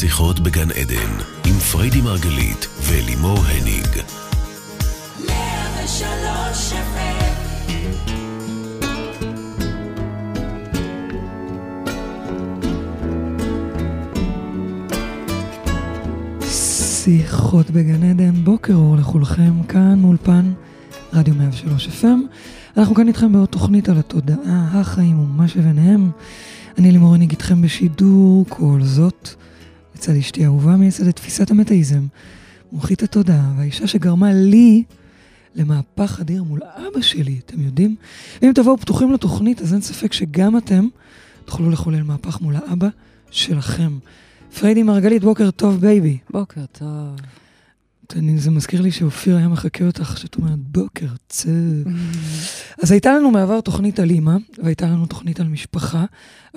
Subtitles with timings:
[0.00, 1.12] שיחות בגן עדן,
[1.46, 3.86] עם פריידי מרגלית ולימור הניג.
[17.04, 20.52] שיחות בגן עדן, בוקר אור לכולכם, כאן אולפן
[21.12, 22.06] רדיו 103 FM.
[22.76, 26.10] אנחנו כאן איתכם בעוד תוכנית על התודעה, החיים ומה שביניהם.
[26.78, 29.34] אני לימור הניג איתכם בשידור כל זאת.
[30.00, 32.06] לצד אשתי אהובה מייסדת תפיסת המטאיזם,
[32.72, 34.82] מומחית התודעה, והאישה שגרמה לי
[35.54, 37.96] למהפך אדיר מול אבא שלי, אתם יודעים?
[38.42, 40.86] ואם תבואו פתוחים לתוכנית, אז אין ספק שגם אתם
[41.44, 42.88] תוכלו לחולל מהפך מול האבא
[43.30, 43.98] שלכם.
[44.60, 46.18] פריידי מרגלית, בוקר טוב baby.
[46.30, 47.16] בוקר טוב.
[48.16, 51.92] אני, זה מזכיר לי שאופיר היה מחקה אותך, שאת אומרת בוקר טוב.
[52.82, 56.04] אז הייתה לנו מעבר תוכנית על אימא, והייתה לנו תוכנית על משפחה.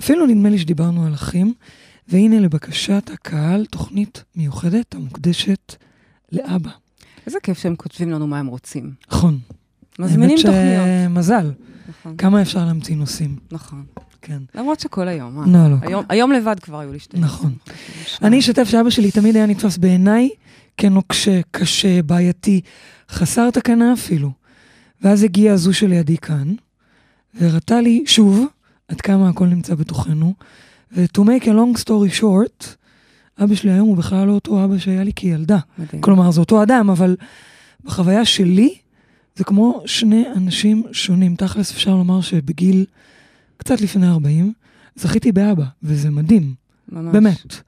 [0.00, 1.54] אפילו נדמה לי שדיברנו על אחים.
[2.08, 5.74] והנה לבקשת הקהל תוכנית מיוחדת המוקדשת
[6.32, 6.70] לאבא.
[7.26, 8.92] איזה כיף שהם כותבים לנו מה הם רוצים.
[9.08, 9.38] נכון.
[9.98, 10.56] מזמינים תוכניות.
[10.56, 11.52] האמת שמזל.
[11.88, 12.16] נכון.
[12.16, 13.36] כמה אפשר להמציא נושאים.
[13.52, 13.84] נכון.
[14.22, 14.42] כן.
[14.54, 15.44] למרות שכל היום, אה?
[15.46, 15.76] לא, לא.
[15.82, 17.54] היום, היום לבד כבר היו לי שתי נכון.
[18.22, 20.28] אני אשתף שאבא שלי תמיד היה נתפס בעיניי
[20.76, 22.60] כנוקשה, קשה, בעייתי,
[23.10, 24.30] חסר תקנה אפילו.
[25.02, 26.54] ואז הגיעה הזו שלידי כאן,
[27.34, 28.46] והראתה לי שוב
[28.88, 30.34] עד כמה הכל נמצא בתוכנו,
[30.92, 32.66] ו-to make a long story short,
[33.42, 35.58] אבא שלי היום הוא בכלל לא אותו אבא שהיה לי כילדה.
[35.78, 36.02] מדהים.
[36.02, 37.16] כלומר, זה אותו אדם, אבל
[37.84, 38.74] בחוויה שלי,
[39.36, 41.36] זה כמו שני אנשים שונים.
[41.36, 42.84] תכלס אפשר לומר שבגיל
[43.56, 44.52] קצת לפני 40,
[44.96, 46.54] זכיתי באבא, וזה מדהים.
[46.88, 47.12] ממש.
[47.12, 47.62] באמת.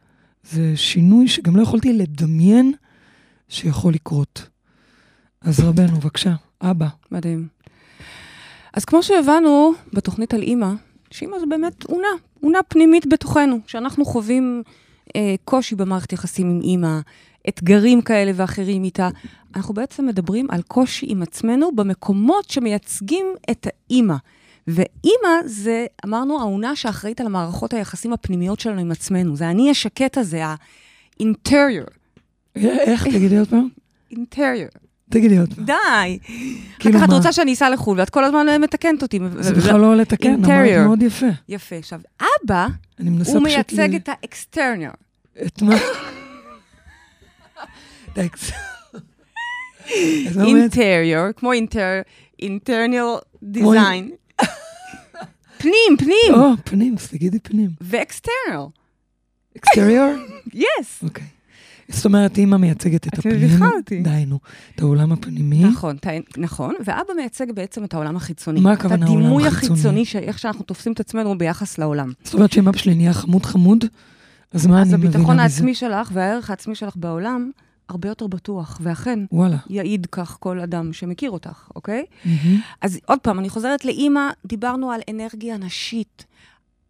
[0.50, 2.72] זה שינוי שגם לא יכולתי לדמיין
[3.48, 4.48] שיכול לקרות.
[5.40, 6.88] אז רבנו, בבקשה, אבא.
[7.10, 7.48] מדהים.
[8.72, 10.72] אז כמו שהבנו בתוכנית על אימא,
[11.16, 12.08] שאימא זה באמת תאונה,
[12.40, 14.62] תאונה פנימית בתוכנו, שאנחנו חווים
[15.16, 16.98] אה, קושי במערכת יחסים עם אימא,
[17.48, 19.08] אתגרים כאלה ואחרים איתה.
[19.56, 24.14] אנחנו בעצם מדברים על קושי עם עצמנו במקומות שמייצגים את האימא.
[24.66, 29.36] ואימא זה, אמרנו, האונה שאחראית על המערכות היחסים הפנימיות שלנו עם עצמנו.
[29.36, 31.90] זה אני השקט הזה, ה-interior.
[32.56, 33.06] איך?
[33.06, 33.68] תגידי עוד פעם.
[34.12, 34.85] interior.
[35.10, 35.64] תגידי עוד פעם.
[35.64, 36.18] די.
[36.78, 37.04] כאילו מה?
[37.04, 39.18] את רוצה שאני אסע לחו"ל, ואת כל הזמן מתקנת אותי.
[39.38, 41.26] זה בכלל לא לתקן, אמרת מאוד יפה.
[41.48, 41.76] יפה.
[41.76, 42.66] עכשיו, אבא,
[43.26, 44.90] הוא מייצג את ה external.
[45.46, 45.76] את מה?
[50.46, 51.52] interior, כמו
[52.42, 53.04] internal
[53.42, 54.10] design.
[55.58, 56.34] פנים, פנים.
[56.34, 57.70] או, פנים, אז תגידי פנים.
[57.80, 58.66] ו external.
[59.56, 60.12] אקסטריור?
[60.54, 61.02] יס.
[61.02, 61.24] אוקיי.
[61.88, 63.34] זאת אומרת, אימא מייצגת את הפנים.
[63.36, 64.00] את מביכה אותי.
[64.00, 64.38] די, נו.
[64.74, 65.64] את העולם הפנימי.
[65.64, 68.60] נכון, ת, נכון, ואבא מייצג בעצם את העולם החיצוני.
[68.60, 69.40] מה הכוונה העולם החיצוני?
[69.48, 72.12] את הדימוי החיצוני, איך שאנחנו תופסים את עצמנו ביחס לעולם.
[72.24, 73.84] זאת אומרת שאם אבא שלי נהיה חמוד חמוד,
[74.52, 75.08] אז מה אני מבינה מזה?
[75.08, 77.50] אז הביטחון העצמי שלך והערך העצמי שלך בעולם
[77.88, 79.56] הרבה יותר בטוח, ואכן, וואלה.
[79.70, 82.04] יעיד כך כל אדם שמכיר אותך, אוקיי?
[82.24, 82.28] Mm-hmm.
[82.80, 86.24] אז עוד פעם, אני חוזרת לאימא, דיברנו על אנרגיה נשית,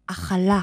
[0.09, 0.61] הכלה,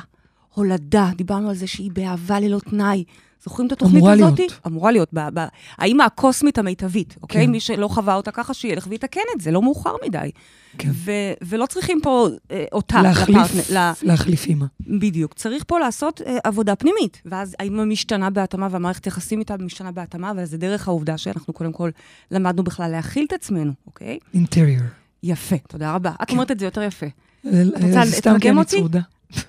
[0.54, 3.04] הולדה, דיברנו על זה שהיא באהבה ללא תנאי.
[3.44, 4.38] זוכרים את התוכנית אמורה הזאת?
[4.38, 4.60] להיות.
[4.66, 5.08] אמורה להיות.
[5.12, 5.46] ב- ב-
[5.78, 7.46] האימא הקוסמית המיטבית, אוקיי?
[7.46, 7.50] כן.
[7.50, 10.30] מי שלא חווה אותה ככה, שילך ויתקן את זה, לא מאוחר מדי.
[10.78, 10.90] כן.
[10.92, 13.02] ו- ולא צריכים פה אה, אותה.
[13.02, 13.92] להחליף, לפרטנר, לה...
[14.02, 14.66] להחליף אימא.
[14.80, 15.34] בדיוק.
[15.34, 17.22] צריך פה לעשות אה, עבודה פנימית.
[17.24, 21.90] ואז האימא משתנה בהתאמה, והמערכת יחסים איתה משתנה בהתאמה, וזה דרך העובדה שאנחנו קודם כל
[22.30, 24.18] למדנו בכלל להכיל את עצמנו, אוקיי?
[24.34, 24.84] אינטריור.
[25.22, 26.12] יפה, תודה רבה.
[26.22, 26.32] את כן.
[26.34, 27.06] אומרת את זה יותר יפה.
[27.46, 27.50] את
[27.82, 28.82] רוצה לתרגם אותי?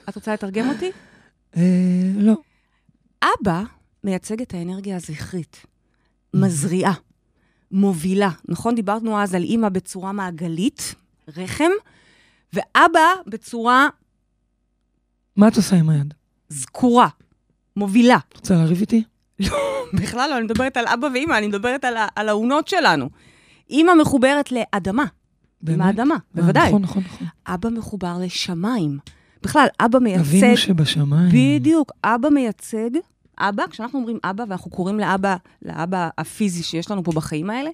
[0.10, 0.92] את רוצה לתרגם אותי?
[1.58, 1.62] אה,
[2.16, 2.34] לא.
[3.24, 3.64] אבא
[4.06, 5.66] מייצג את האנרגיה הזכרית,
[6.34, 6.94] מזריעה,
[7.72, 8.30] מובילה.
[8.48, 8.76] נכון?
[8.76, 10.96] דיברנו אז על אימא בצורה מעגלית,
[11.38, 11.72] רחם,
[12.54, 13.88] ואבא בצורה...
[15.36, 16.14] מה את עושה עם היד?
[16.50, 17.08] זקורה,
[17.76, 18.18] מובילה.
[18.30, 19.04] את רוצה לריב איתי?
[19.40, 19.58] לא,
[20.02, 23.10] בכלל לא, אני מדברת על אבא ואימא, אני מדברת על, על האונות שלנו.
[23.70, 25.06] אימא מחוברת לאדמה.
[25.62, 25.80] באמת?
[25.80, 26.68] עם האדמה, בוודאי.
[26.68, 27.28] נכון, נכון, נכון.
[27.48, 29.00] אבא מחובר לשמיים.
[29.44, 30.22] בכלל, אבא מייצג...
[30.22, 31.30] אבינו שבשמיים.
[31.32, 32.90] בדיוק, אבא מייצג
[33.40, 35.36] אבא, כשאנחנו אומרים אבא, ואנחנו קוראים לאבא,
[35.66, 37.70] לאבא הפיזי שיש לנו פה בחיים האלה,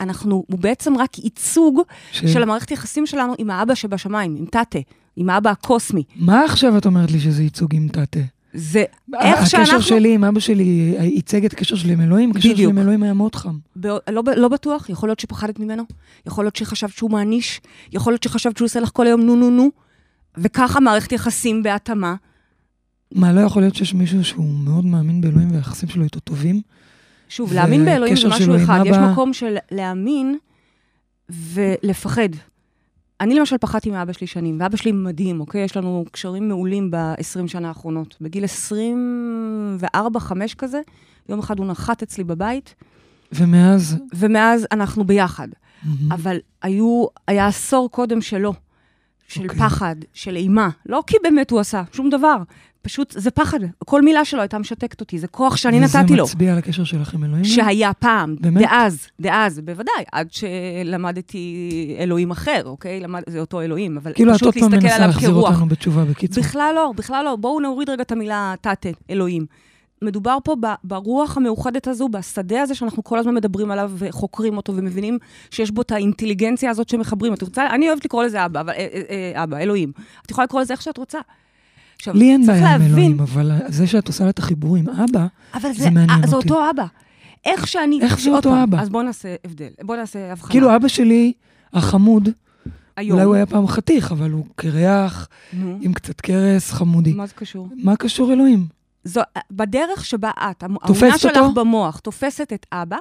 [0.00, 1.80] אנחנו, הוא בעצם רק ייצוג
[2.12, 2.24] ש...
[2.24, 4.78] של המערכת יחסים שלנו עם האבא שבשמיים, עם תתה,
[5.16, 6.02] עם האבא הקוסמי.
[6.16, 8.20] מה עכשיו את אומרת לי שזה ייצוג עם תתה?
[8.54, 8.84] זה
[9.20, 9.76] איך שאנחנו...
[9.76, 13.02] הקשר שלי עם אבא שלי ייצג את הקשר שלי עם אלוהים, הקשר שלי עם אלוהים
[13.02, 13.58] היה מאוד חם.
[13.80, 15.82] ב- לא, לא בטוח, יכול להיות שפחדת ממנו,
[16.26, 17.60] יכול להיות שחשבת שהוא מעניש,
[17.92, 19.70] יכול להיות שחשבת שהוא עושה לך כל היום נו נו נו,
[20.38, 22.14] וככה מערכת יחסים בהתאמה.
[23.12, 26.60] מה, לא יכול להיות שיש מישהו שהוא מאוד מאמין באלוהים והיחסים שלו איתו טובים?
[27.28, 28.80] שוב, להאמין באלוהים זה משהו אחד.
[28.86, 30.38] יש מקום של להאמין
[31.28, 32.28] ולפחד.
[33.20, 35.64] אני למשל פחדתי מאבא שלי שנים, ואבא שלי מדהים, אוקיי?
[35.64, 38.16] יש לנו קשרים מעולים ב-20 שנה האחרונות.
[38.20, 38.48] בגיל 24-5
[40.58, 40.80] כזה,
[41.28, 42.74] יום אחד הוא נחת אצלי בבית,
[43.32, 43.96] ומאז...
[44.14, 45.48] ומאז אנחנו ביחד.
[45.82, 46.12] מהמם.
[46.12, 48.54] אבל היו, היה עשור קודם שלו,
[49.28, 49.58] של אוקיי.
[49.58, 50.68] פחד, של אימה.
[50.86, 52.36] לא כי באמת הוא עשה, שום דבר.
[52.82, 53.58] פשוט, זה פחד.
[53.84, 56.24] כל מילה שלו הייתה משתקת אותי, זה כוח שאני נתתי וזה לו.
[56.24, 57.44] מצביע על הקשר שלך עם אלוהים?
[57.44, 58.62] שהיה פעם, באמת?
[58.62, 63.00] דאז, דאז, בוודאי, עד שלמדתי אלוהים אחר, אוקיי?
[63.00, 65.50] למד, זה אותו אלוהים, אבל כאילו את פשוט עוד פעם להסתכל מנסה עליו להחזיר כרוח.
[65.50, 66.44] אותנו בתשובה, בקיצור.
[66.44, 67.36] בכלל לא, בכלל לא.
[67.36, 69.46] בואו נוריד רגע את המילה תתה, אלוהים.
[70.02, 75.18] מדובר פה ברוח המאוחדת הזו, בשדה הזה שאנחנו כל הזמן מדברים עליו וחוקרים אותו ומבינים
[75.50, 77.34] שיש בו את האינטליגנציה הזאת שמחברים.
[77.34, 79.92] את רוצה, אני אוהבת לקרוא לזה אבא, אבל, אה, אה, אה, אבא, אלוהים.
[80.26, 81.18] את יכולה לקרוא לזה איך שאת רוצה.
[82.00, 85.26] עכשיו, לי אין בעיה עם אלוהים, אבל זה שאת עושה לה את החיבור עם אבא,
[85.54, 86.48] אבל זה זה, מעניין אה, זה אותי.
[86.48, 86.86] אותו אבא.
[87.44, 88.00] איך שאני...
[88.02, 88.80] איך זה אותו פעם, אבא?
[88.80, 90.50] אז בואו נעשה הבדל, בואו נעשה הבחנה.
[90.50, 91.32] כאילו אבא שלי,
[91.72, 92.28] החמוד,
[92.96, 97.12] היום, אולי הוא היה פעם חתיך, אבל הוא קרח, נו, עם קצת קרס, חמודי.
[97.12, 97.68] מה זה קשור?
[97.76, 98.66] מה קשור אלוהים?
[99.04, 99.20] זו,
[99.50, 101.52] בדרך שבה את, האמונה שלך אותו?
[101.52, 102.98] במוח, תופסת את אבא,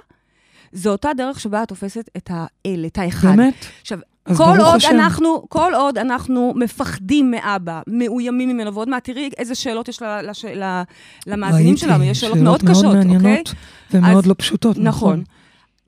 [0.72, 3.28] זו אותה דרך שבה את תופסת את האל, את האחד.
[3.28, 3.66] באמת?
[3.82, 4.00] עכשיו,
[4.38, 4.90] כל עוד, השם.
[4.90, 10.46] אנחנו, כל עוד אנחנו מפחדים מאבא, מאוימים ממנו, ועוד מעט תראי איזה שאלות יש לש,
[10.46, 10.82] ל,
[11.28, 12.98] למאזינים שלנו, יש שאלות מאוד קשות, אוקיי?
[13.00, 13.54] מעניינות
[13.94, 15.14] ומאוד אז- לא פשוטות, נכון.
[15.14, 15.24] נכון.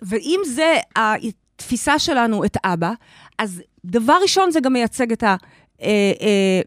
[0.02, 2.94] ואם זה התפיסה שלנו את אבא,
[3.40, 5.36] אז דבר ראשון זה גם מייצג את ה...
[5.82, 5.88] אה,
[6.22, 6.62] אה,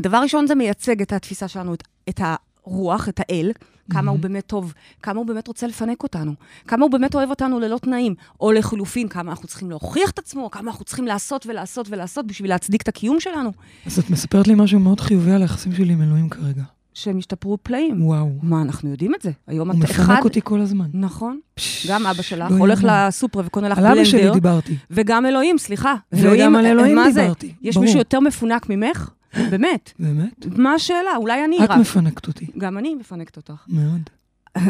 [0.00, 3.52] דבר ראשון זה מייצג את התפיסה שלנו, את, את הרוח, את האל,
[3.90, 6.32] כמה הוא באמת טוב, כמה הוא באמת רוצה לפנק אותנו,
[6.66, 10.50] כמה הוא באמת אוהב אותנו ללא תנאים, או לחלופין, כמה אנחנו צריכים להוכיח את עצמו,
[10.50, 13.52] כמה אנחנו צריכים לעשות ולעשות ולעשות בשביל להצדיק את הקיום שלנו,
[13.86, 16.62] אז את מספרת לי משהו מאוד חיובי על היחסים שלי עם אלוהים כרגע.
[16.94, 18.04] שהם השתפרו פלאים.
[18.04, 18.30] וואו.
[18.42, 19.30] מה, אנחנו יודעים את זה.
[19.46, 20.02] היום הוא אתה אחד...
[20.02, 20.86] מפנק אותי כל הזמן.
[20.94, 21.40] נכון.
[21.54, 23.06] פש, גם אבא שלך לא הולך יאמן.
[23.08, 24.76] לסופר וקונה לך על אבא שלי בלנדר, דיברתי.
[24.90, 25.94] וגם אלוהים, סליחה.
[26.12, 27.20] וגם על אלוהים מה זה?
[27.20, 27.84] דיברתי, יש ברור.
[27.84, 29.10] מישהו יותר מפונק ממך?
[29.50, 29.92] באמת.
[29.98, 30.46] באמת?
[30.46, 31.16] מה השאלה?
[31.16, 31.78] אולי אני את רק.
[31.78, 32.46] מפנקת אותי.
[32.58, 33.64] גם אני מפנקת אותך.
[33.68, 34.00] מאוד.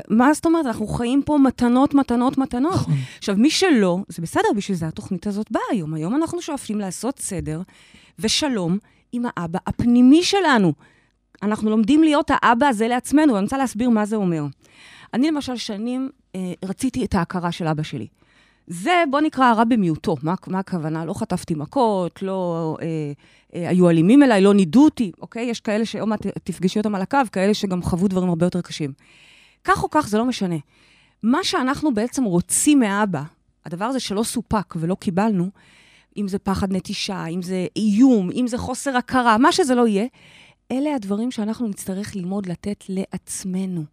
[0.09, 0.67] מה זאת אומרת?
[0.67, 2.75] אנחנו חיים פה מתנות, מתנות, מתנות.
[2.75, 2.95] נכון.
[3.19, 5.95] עכשיו, מי שלא, זה בסדר, בשביל זה התוכנית הזאת באה היום.
[5.95, 7.63] היום אנחנו שואפים לעשות סדר
[8.19, 8.79] ושלום
[9.13, 10.73] עם האבא הפנימי שלנו.
[11.43, 14.45] אנחנו לומדים להיות האבא הזה לעצמנו, ואני רוצה להסביר מה זה אומר.
[15.15, 18.07] אני למשל שנים אה, רציתי את ההכרה של אבא שלי.
[18.69, 20.17] זה, בוא נקרא הרע במיעוטו.
[20.23, 21.05] מה, מה הכוונה?
[21.05, 22.87] לא חטפתי מכות, לא אה,
[23.55, 25.47] אה, היו אלימים אליי, לא נידו אותי, אוקיי?
[25.47, 28.93] יש כאלה שעוד מעט תפגשי אותם על הקו, כאלה שגם חוו דברים הרבה יותר קשים.
[29.65, 30.57] כך או כך, זה לא משנה.
[31.23, 33.23] מה שאנחנו בעצם רוצים מאבא,
[33.67, 35.51] הדבר הזה שלא סופק ולא קיבלנו,
[36.17, 40.07] אם זה פחד נטישה, אם זה איום, אם זה חוסר הכרה, מה שזה לא יהיה,
[40.73, 43.85] אלה הדברים שאנחנו נצטרך ללמוד לתת לעצמנו.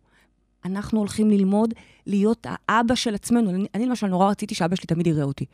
[0.65, 1.73] אנחנו הולכים ללמוד
[2.06, 3.50] להיות האבא של עצמנו.
[3.50, 5.45] אני, אני למשל נורא רציתי שאבא שלי תמיד יראה אותי.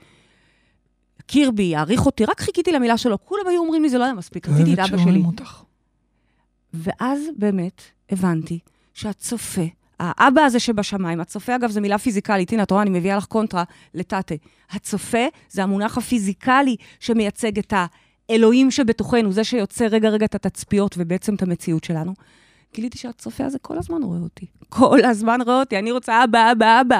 [1.30, 3.26] יכיר בי, יעריך אותי, רק חיכיתי למילה שלו.
[3.26, 5.24] כולם היו אומרים לי, זה לא היה מספיק, רציתי את אבא שלי.
[5.26, 5.64] אותך.
[6.74, 8.60] ואז באמת הבנתי
[8.94, 9.62] שהצופה,
[10.00, 13.64] האבא הזה שבשמיים, הצופה אגב זו מילה פיזיקלית, הנה, את רואה, אני מביאה לך קונטרה
[13.94, 14.36] לטאטה.
[14.72, 17.74] הצופה זה המונח הפיזיקלי שמייצג את
[18.30, 22.14] האלוהים שבתוכנו, זה שיוצר רגע רגע את התצפיות ובעצם את המציאות שלנו.
[22.74, 24.46] גיליתי שהצופה הזה כל הזמן רואה אותי.
[24.70, 27.00] כל הזמן רואה אותי, אני רוצה אבא, אבא, אבא.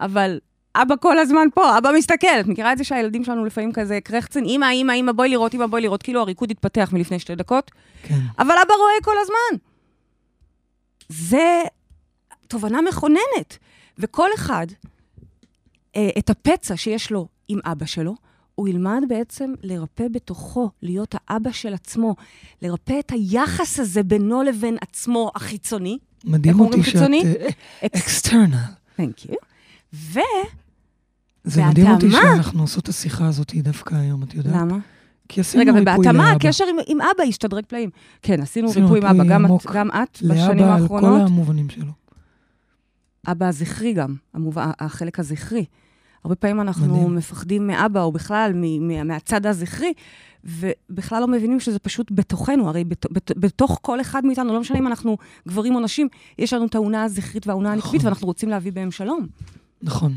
[0.00, 0.38] אבל
[0.76, 2.40] אבא כל הזמן פה, אבא מסתכל.
[2.40, 5.66] את מכירה את זה שהילדים שלנו לפעמים כזה קרחצן, אמא, אמא, אמא, בואי לראות, אמא,
[5.66, 7.70] בואי לראות, כאילו הריקוד התפתח מלפני שתי דקות.
[8.02, 8.18] כן.
[8.38, 9.64] אבל אבא רואה כל הזמן.
[11.08, 11.62] זה
[12.48, 13.58] תובנה מכוננת.
[13.98, 14.66] וכל אחד,
[15.96, 18.14] אה, את הפצע שיש לו עם אבא שלו,
[18.60, 22.16] הוא ילמד בעצם לרפא בתוכו, להיות האבא של עצמו,
[22.62, 25.98] לרפא את היחס הזה בינו לבין עצמו החיצוני.
[26.24, 27.02] מדהים אותי שאת...
[27.02, 27.48] אה,
[27.86, 28.00] ex...
[28.02, 28.56] external.
[29.00, 29.34] Thank you.
[29.94, 30.18] ו...
[31.44, 34.54] זה מדהים אותי בהתאמה- שאנחנו עושות את השיחה הזאת דווקא היום, את יודעת?
[34.56, 34.78] למה?
[35.28, 36.36] כי עשינו רגע, ריפוי ובהתאמה לאבא.
[36.36, 37.90] הקשר עם, עם אבא השתדרג פלאים.
[38.22, 41.20] כן, עשינו עשינו ריפוי עם אבא, גם את, גם את בשנים לאבא על האחרונות.
[41.20, 41.92] כל המובנים שלו.
[43.28, 45.64] אבא הזכרי גם, המובע, החלק הזכרי.
[46.24, 47.14] הרבה פעמים אנחנו מדהים.
[47.14, 49.92] מפחדים מאבא, או בכלל מ- מה- מהצד הזכרי,
[50.44, 52.68] ובכלל לא מבינים שזה פשוט בתוכנו.
[52.68, 55.16] הרי בת, בת, בתוך כל אחד מאיתנו, לא משנה אם אנחנו
[55.48, 56.08] גברים או נשים,
[56.38, 58.06] יש לנו את האונה הזכרית והאונה הנקבית, נכון.
[58.06, 59.26] ואנחנו רוצים להביא בהם שלום.
[59.82, 60.16] נכון.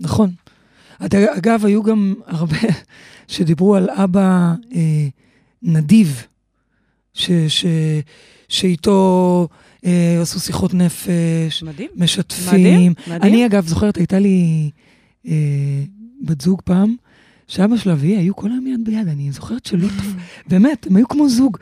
[0.00, 0.30] נכון.
[0.98, 2.56] אגב, היו גם הרבה
[3.28, 5.08] שדיברו על אבא אה,
[5.62, 6.26] נדיב,
[7.14, 7.64] ש, ש,
[8.48, 9.48] שאיתו
[10.22, 11.90] עשו שיחות נפש, מדהים.
[11.96, 12.58] משתפים.
[12.60, 13.22] מדהים, מדהים.
[13.22, 14.70] אני, אגב, זוכרת, הייתה לי
[15.26, 15.32] אה,
[16.22, 16.94] בת זוג פעם,
[17.48, 19.88] שאבא שלה והיא היו כל היום יד ביד, אני זוכרת שלא.
[20.50, 21.56] באמת, הם היו כמו זוג.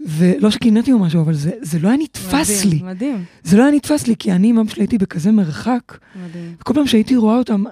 [0.00, 2.90] ולא שקינאתי או משהו, אבל זה, זה לא היה נתפס מדהים, לי.
[2.92, 6.54] מדהים, זה לא היה נתפס לי, כי אני עם אבא שלי הייתי בכזה מרחק, מדהים.
[6.60, 7.64] וכל פעם שהייתי רואה אותם,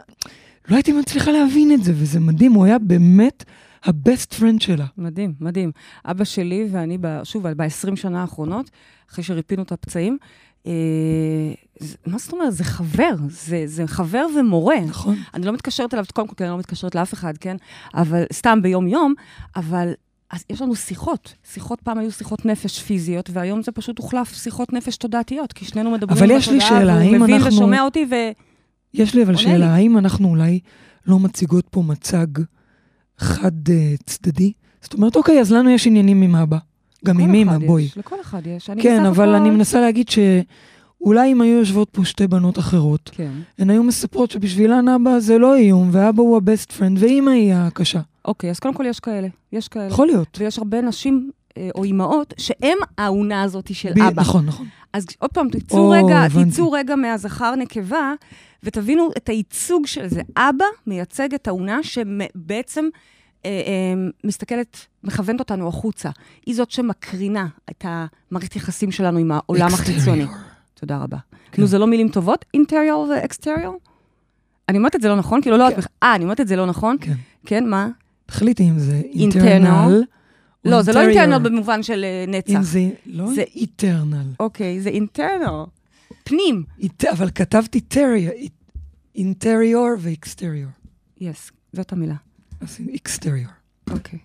[0.69, 3.45] לא הייתי מצליחה להבין את זה, וזה מדהים, הוא היה באמת
[3.85, 4.87] הבסט פרנד שלה.
[4.99, 5.73] מדהים, מדהים.
[6.05, 8.71] אבא שלי ואני, ב- שוב, ב-20 שנה האחרונות,
[9.11, 10.19] אחרי שריפינו את הפצעים,
[10.67, 10.73] אה,
[11.81, 12.53] זה- מה זאת אומרת?
[12.55, 14.81] זה חבר, זה, זה חבר ומורה.
[14.89, 15.17] נכון.
[15.35, 17.57] אני לא מתקשרת אליו, קודם כל, כי אני לא מתקשרת לאף אחד, כן?
[17.95, 19.15] אבל סתם ביום-יום,
[19.57, 19.93] אבל
[20.31, 21.35] אז יש לנו שיחות.
[21.53, 25.91] שיחות פעם היו שיחות נפש פיזיות, והיום זה פשוט הוחלף שיחות נפש תודעתיות, כי שנינו
[25.91, 28.15] מדברים אבל יש לי בתודעה, שאלה, האם מבין אנחנו- ושומע אותי, ו...
[28.95, 29.65] יש לי אבל שאלה, לי.
[29.65, 30.61] האם אנחנו אולי
[31.07, 32.27] לא מציגות פה מצג
[33.19, 34.53] חד אה, צדדי?
[34.83, 36.59] זאת אומרת, אוקיי, אז לנו יש עניינים עם אבא.
[37.05, 37.89] גם עם אמא, בואי.
[37.97, 38.71] לכל אחד יש.
[38.71, 43.11] אני כן, אבל הכל- אני מנסה להגיד שאולי אם היו יושבות פה שתי בנות אחרות,
[43.15, 43.31] כן.
[43.59, 48.01] הן היו מספרות שבשבילן אבא זה לא איום, ואבא הוא הבסט פרנד, ואימא היא הקשה.
[48.25, 49.29] אוקיי, אז קודם כל יש כאלה.
[49.53, 49.87] יש כאלה.
[49.87, 50.37] יכול להיות.
[50.41, 51.31] ויש הרבה נשים
[51.75, 54.23] או אימהות שהם האונה הזאת של ב- אבא.
[54.23, 54.67] נכון, נכון.
[54.93, 56.27] אז עוד פעם, תצאו או, רגע.
[56.51, 58.13] תצאו רגע מהזכר נקבה,
[58.63, 60.21] ותבינו את הייצוג של זה.
[60.37, 62.85] אבא מייצג את האונה שבעצם
[63.45, 66.11] אה, אה, מסתכלת, מכוונת אותנו החוצה.
[66.47, 70.27] היא זאת שמקרינה את המערכת יחסים שלנו עם העולם החיצוני.
[70.75, 71.17] תודה רבה.
[71.53, 71.63] כן.
[71.63, 72.45] נו, זה לא מילים טובות?
[72.55, 73.79] אינטריור ואקסטריור?
[74.69, 75.43] אני אומרת את זה לא נכון?
[75.43, 75.81] כאילו, לא, את כן.
[76.03, 76.97] אה, אני אומרת את זה לא נכון?
[77.01, 77.15] כן.
[77.47, 77.89] כן, מה?
[78.27, 79.01] תחליטי אם זה.
[79.15, 80.03] אינטרנל.
[80.65, 81.01] לא, זה לא.
[81.01, 82.61] אינטרנל במובן של אה, אם נצח.
[82.61, 84.27] זה לא זה- איטרנל.
[84.41, 85.65] אוקיי, זה אינטרנל.
[86.25, 86.65] פנים.
[87.13, 88.33] אבל כתבתי טריור,
[89.15, 90.71] אינטריור ואקסטריור.
[91.21, 92.15] יס, זאת המילה.
[92.61, 93.51] אז אקסטריור.
[93.91, 94.19] אוקיי.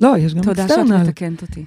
[0.00, 1.02] לא, יש גם תודה שאת אקסטרנל.
[1.08, 1.64] מתקנת אותי.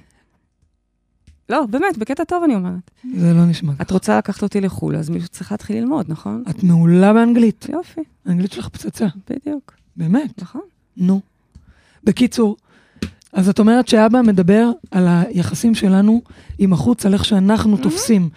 [1.48, 2.90] לא, באמת, בקטע טוב אני אומרת.
[3.16, 3.94] זה לא נשמע את ככה.
[3.94, 6.44] רוצה לקחת אותי לחו"ל, אז מישהו צריך להתחיל ללמוד, נכון?
[6.50, 7.66] את מעולה באנגלית.
[7.72, 9.06] יופי, האנגלית שלך פצצה.
[9.30, 9.74] בדיוק.
[9.96, 10.42] באמת.
[10.42, 10.62] נכון.
[10.96, 11.20] נו.
[12.04, 12.56] בקיצור,
[13.32, 16.22] אז את אומרת שאבא מדבר על היחסים שלנו
[16.58, 18.28] עם החוץ, על איך שאנחנו תופסים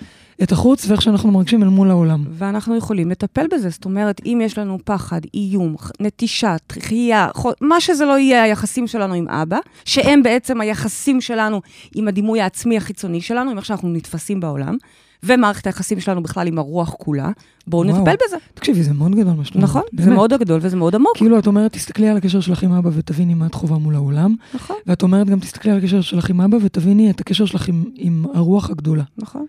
[0.44, 2.24] את החוץ ואיך שאנחנו מרגישים אל מול העולם.
[2.32, 3.70] ואנחנו יכולים לטפל בזה.
[3.70, 8.44] זאת אומרת, אם יש לנו פחד, איום, ח- נטישה, דחייה, חו- מה שזה לא יהיה
[8.44, 11.62] היחסים שלנו עם אבא, שהם בעצם היחסים שלנו
[11.96, 14.78] עם הדימוי העצמי החיצוני שלנו, עם איך שאנחנו נתפסים בעולם,
[15.24, 17.32] ומערכת היחסים שלנו בכלל עם הרוח כולה,
[17.68, 17.84] בואו.
[17.84, 18.38] נטפל בזה.
[18.54, 19.70] תקשיבי, זה מאוד גדול מה שאת אומרת.
[19.70, 19.82] נכון?
[19.92, 20.16] זה באמת.
[20.16, 21.18] מאוד גדול וזה מאוד עמוק.
[21.18, 24.36] כאילו, את אומרת, תסתכלי על הקשר שלך עם אבא ותביני מה את חווה מול העולם,
[24.54, 27.84] נכון, ואת אומרת גם, תסתכלי על הקשר שלך עם אבא ותביני את הקשר שלך עם,
[27.96, 29.04] עם הרוח הגדולה.
[29.18, 29.46] נכון.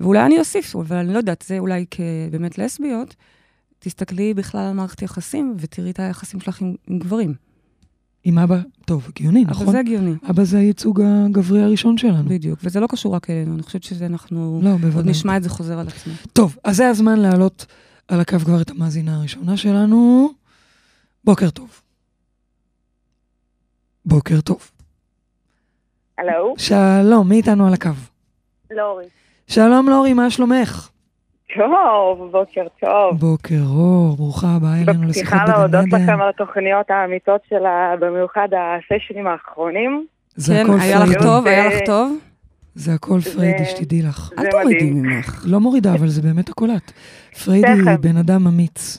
[0.00, 3.14] ואולי אני אוסיף, אבל אני לא יודעת, זה אולי כבאמת לסביות,
[3.78, 7.34] תסתכלי בכלל על מערכת יחסים ותראי את היחסים שלך עם, עם גברים.
[8.24, 9.70] עם אבא, טוב, הגיוני, אבל נכון?
[9.72, 12.28] זה הגיוני, אבא זה הייצוג הגברי הראשון שלנו.
[12.28, 12.58] בדיוק.
[12.62, 14.60] וזה לא קשור רק אלינו, אני חושבת שזה אנחנו...
[14.62, 15.10] לא, עוד בוודאי.
[15.10, 16.12] נשמע את זה חוזר על עצמו.
[16.32, 17.66] טוב, אז זה הזמן להעלות
[18.08, 20.28] על הקו כבר את המאזינה הראשונה שלנו.
[21.24, 21.80] בוקר טוב.
[24.04, 24.70] בוקר טוב.
[26.18, 27.90] הלו, שלום, מי איתנו על הקו?
[28.70, 29.04] לורי.
[29.46, 30.88] שלום לורי, מה שלומך?
[31.56, 33.18] טוב, בוקר טוב.
[33.20, 36.20] בוקר אור, ברוכה הבאה אלינו לשיחות בפתיחה להודות בגן לכם עדן.
[36.20, 40.06] על התוכניות האמיתות שלה, במיוחד הסשנים האחרונים.
[40.36, 41.22] זה כן, הכל היה לך פריידי.
[41.24, 42.18] טוב, היה לך טוב.
[42.74, 44.30] זה הכל פריידי, זה- שתדעי לך.
[44.38, 45.02] אל תורידי מדהים.
[45.02, 45.42] ממך.
[45.46, 46.92] לא מורידה, אבל זה באמת הכל את.
[47.44, 47.68] פריידי.
[47.68, 48.98] היא בן אדם אמיץ.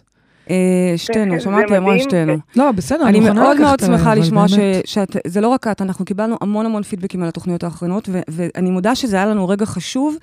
[0.49, 0.55] אה,
[0.97, 1.99] שתינו, שמעתי, אמרה.
[1.99, 2.33] שתינו.
[2.55, 4.87] לא, בסדר, אני מוכנה מאוד לקחת מאוד עליי, שמחה לשמוע ש- באמת.
[4.87, 8.95] שאת, זה לא רק את, אנחנו קיבלנו המון המון פידבקים על התוכניות האחרונות, ואני מודה
[8.95, 10.15] שזה היה לנו רגע חשוב,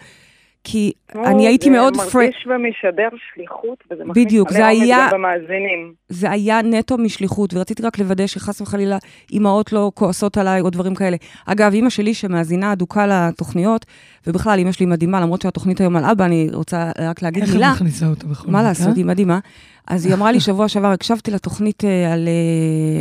[0.65, 2.03] כי אני הייתי מאוד זה.
[2.03, 5.93] מרגיש ומשדר שליחות, וזה מכניס בדיוק, זה היה- במאזינים.
[6.09, 8.99] זה היה נטו משליחות, ורציתי רק לוודא שחס וחלילה
[9.33, 11.17] אימהות לא כועסות עליי או דברים כאלה.
[11.47, 13.87] אגב, אימא שלי שמאזינה אדוקה לתוכניות,
[14.27, 17.57] ובכלל, אימא שלי מדהימה, למרות שהתוכנית היום על אבא, אני רוצה רק להגיד איך את
[17.57, 17.73] מילה.
[17.73, 18.93] מכניסה אותה בכל מה זאת, לעשות, אה?
[18.97, 19.39] היא מדהימה.
[19.87, 23.01] אז היא אמרה לי שבוע שעבר, הקשבתי לתוכנית אה, על אה,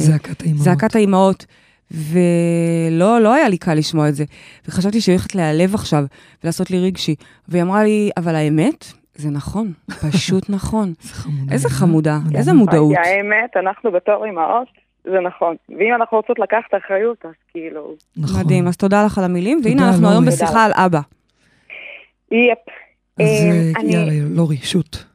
[0.56, 1.46] זעקת האימהות.
[1.92, 4.24] ולא לא היה לי קל לשמוע את זה.
[4.68, 6.04] וחשבתי שהיא הולכת להיעלב עכשיו
[6.44, 7.16] ולעשות לי רגשי.
[7.48, 9.74] והיא אמרה לי, אבל האמת, זה נכון,
[10.12, 10.94] פשוט נכון.
[11.52, 12.18] איזה חמודה.
[12.36, 12.96] איזה מודעות.
[12.98, 14.68] האמת, אנחנו בתור אימהות,
[15.04, 15.56] זה נכון.
[15.70, 18.40] ואם אנחנו רוצות לקחת אחריות, אז כאילו, נכון.
[18.40, 20.26] מדהים, אז תודה לך על המילים, והנה אנחנו היום.
[20.26, 21.00] בשיחה על אבא.
[22.32, 22.58] יפ.
[23.20, 25.09] אז אה, אה, יאללה, לורי, שוט.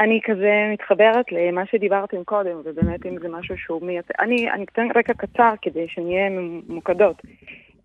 [0.00, 4.14] אני כזה מתחברת למה שדיברתם קודם, ובאמת אם זה משהו שהוא מייצג...
[4.20, 7.22] אני, אני אתן רקע קצר כדי שנהיה ממוקדות.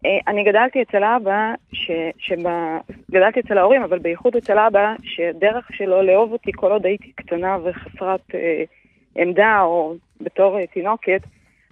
[0.06, 2.78] אה, אני גדלתי אצל אבא, ש, שבה,
[3.12, 7.58] גדלתי אצל ההורים, אבל בייחוד אצל אבא, שדרך שלו לאהוב אותי כל עוד הייתי קטנה
[7.64, 8.64] וחסרת אה,
[9.16, 11.22] עמדה, או בתור אה, תינוקת,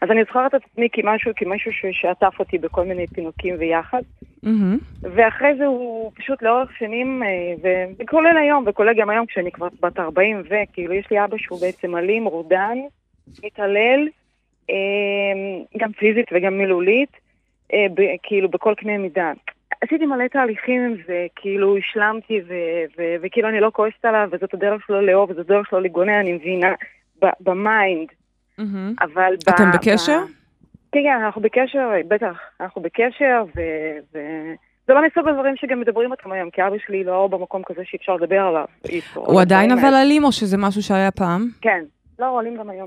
[0.01, 4.01] אז אני זוכרת את עצמי כמשהו, כמשהו שעטף אותי בכל מיני פינוקים ויחד.
[4.43, 4.77] מהמם.
[5.03, 9.67] ואחרי זה הוא פשוט לאורך שנים, אה, ו- וכולל היום, וכולל גם היום כשאני כבר
[9.81, 12.77] בת 40, וכאילו יש לי אבא שהוא בעצם אלים, רודן,
[13.45, 14.07] מתעלל,
[14.69, 17.09] אה, גם פיזית וגם מילולית,
[17.73, 17.85] אה,
[18.23, 19.31] כאילו בכל קנה מידה.
[19.81, 24.53] עשיתי מלא תהליכים עם זה, כאילו השלמתי, ו- ו- וכאילו אני לא כועסת עליו, וזאת
[24.53, 26.73] הדרך שלו לאהוב, וזאת הדרך שלו לגונן, אני מבינה.
[27.21, 28.07] ב- ב mind,
[28.65, 28.93] מהמם.
[29.01, 29.33] אבל...
[29.45, 30.19] ב- אתם ב- בקשר?
[30.91, 33.61] כן, כן, אנחנו בקשר, בטח, אנחנו בקשר, ו...
[34.13, 34.19] ו...
[34.87, 38.15] זה לא מסוג הדברים שגם מדברים אותם היום, כי אבא שלי לא במקום כזה שאפשר
[38.15, 38.65] לדבר עליו.
[39.15, 39.93] הוא עדיין אבל.
[39.93, 41.47] אלים, או שזה משהו שהיה פעם?
[41.61, 41.83] כן,
[42.19, 42.85] לא, הוא עולים גם היום.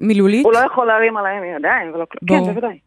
[0.00, 0.44] מילולית?
[0.44, 2.44] הוא לא יכול להרים עליהם ידיים, ולא כלום.
[2.44, 2.78] כן, בוודאי.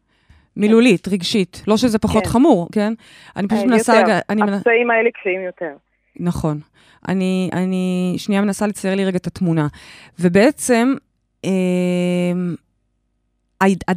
[0.57, 1.63] מילולית, רגשית.
[1.67, 2.29] לא שזה פחות כן.
[2.29, 2.93] חמור, כן?
[3.35, 4.05] אני פשוט אה, מנסה יותר.
[4.05, 4.19] רגע...
[4.45, 5.71] מנ- הפצעים האלה קשים יותר.
[6.19, 6.57] נכון.
[7.07, 9.67] אני, אני שנייה מנסה לצייר לי רגע את התמונה.
[10.19, 10.93] ובעצם,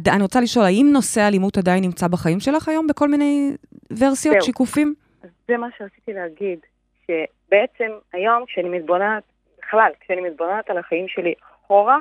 [0.07, 3.51] אני רוצה לשאול, האם נושא האלימות עדיין נמצא בחיים שלך היום בכל מיני
[3.91, 4.45] ורסיות, זהו.
[4.45, 4.93] שיקופים?
[5.47, 6.59] זה מה שרציתי להגיד,
[7.05, 9.23] שבעצם היום כשאני מתבוננת,
[9.61, 11.97] בכלל, כשאני מתבוננת על החיים שלי אחורה,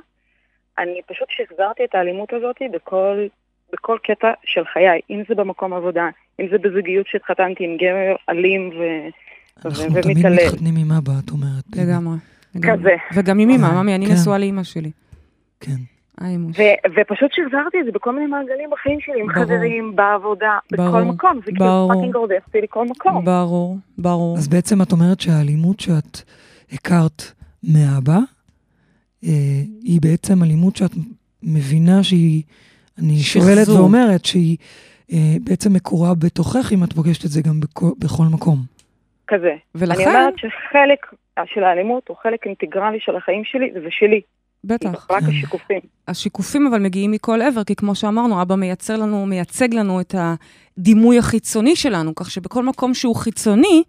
[0.79, 3.26] אני פשוט שחזרתי את האלימות הזאת בכל,
[3.73, 6.09] בכל קטע של חיי, אם זה במקום עבודה,
[6.41, 8.83] אם זה בזוגיות שהתחתנתי עם גבר אלים ו...
[9.67, 10.19] אנחנו ו- תמיד.
[10.19, 11.65] מתחתנים עם אבא, את אומרת.
[11.76, 12.17] לגמרי.
[12.55, 12.79] לגמרי.
[12.79, 12.97] כזה.
[13.15, 14.12] וגם עם אמא, כן, ממי, אני כן.
[14.12, 14.91] נשואה לאמא שלי.
[15.61, 15.77] כן.
[16.57, 19.45] ו- ופשוט שחזרתי את זה בכל מיני מעגלים בחיים שלי, עם ברור.
[19.45, 20.89] חברים, בעבודה, ברור.
[20.89, 21.41] בכל מקום.
[21.47, 21.89] זה כאילו.
[21.95, 23.25] fucking רודף אותי לכל מקום.
[23.25, 24.37] ברור, ברור.
[24.39, 26.21] אז בעצם את אומרת שהאלימות שאת
[26.73, 27.23] הכרת
[27.65, 28.19] מאבא,
[29.25, 29.31] אה,
[29.83, 30.91] היא בעצם אלימות שאת
[31.43, 32.43] מבינה שהיא,
[32.99, 33.43] אני שחזור.
[33.55, 34.57] שואלת ואומרת שהיא
[35.13, 38.59] אה, בעצם מקורה בתוכך, אם את פוגשת את זה גם בכו- בכל מקום.
[39.29, 39.49] כזה.
[39.49, 41.07] אני ולכן, אומרת שחלק
[41.47, 44.21] של האלימות הוא חלק אינטגרלי של החיים שלי, זה שלי.
[44.66, 45.06] בטח.
[45.11, 45.26] רק כן.
[45.30, 45.80] השיקופים.
[46.08, 51.18] השיקופים אבל מגיעים מכל עבר, כי כמו שאמרנו, אבא מייצר לנו, מייצג לנו את הדימוי
[51.18, 53.82] החיצוני שלנו, כך שבכל מקום שהוא חיצוני,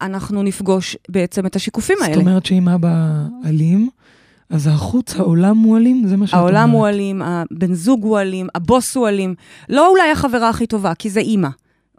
[0.00, 2.20] אנחנו נפגוש בעצם את השיקופים זאת האלה.
[2.20, 3.88] אומרת שאם אבא אלים,
[4.50, 6.06] אז החוץ, העולם הוא אלים?
[6.06, 6.54] זה מה שאת אומרת.
[6.54, 9.34] העולם הוא אלים, הבן זוג הוא אלים, הבוס הוא אלים.
[9.68, 11.48] לא אולי החברה הכי טובה, כי זה אימא,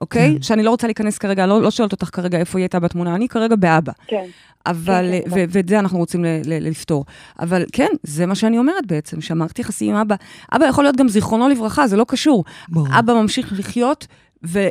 [0.01, 0.33] אוקיי?
[0.35, 0.41] כן.
[0.41, 3.27] שאני לא רוצה להיכנס כרגע, לא, לא שואלת אותך כרגע איפה היא הייתה בתמונה, אני
[3.27, 3.91] כרגע באבא.
[4.07, 4.25] כן.
[4.65, 7.05] אבל, כן, כן, ו- ואת זה אנחנו רוצים ל- ל- לפתור.
[7.39, 10.15] אבל כן, זה מה שאני אומרת בעצם, שהמערכת יחסים עם אבא,
[10.55, 12.43] אבא יכול להיות גם זיכרונו לברכה, זה לא קשור.
[12.69, 12.87] ברור.
[12.99, 14.07] אבא ממשיך לחיות
[14.45, 14.67] ו-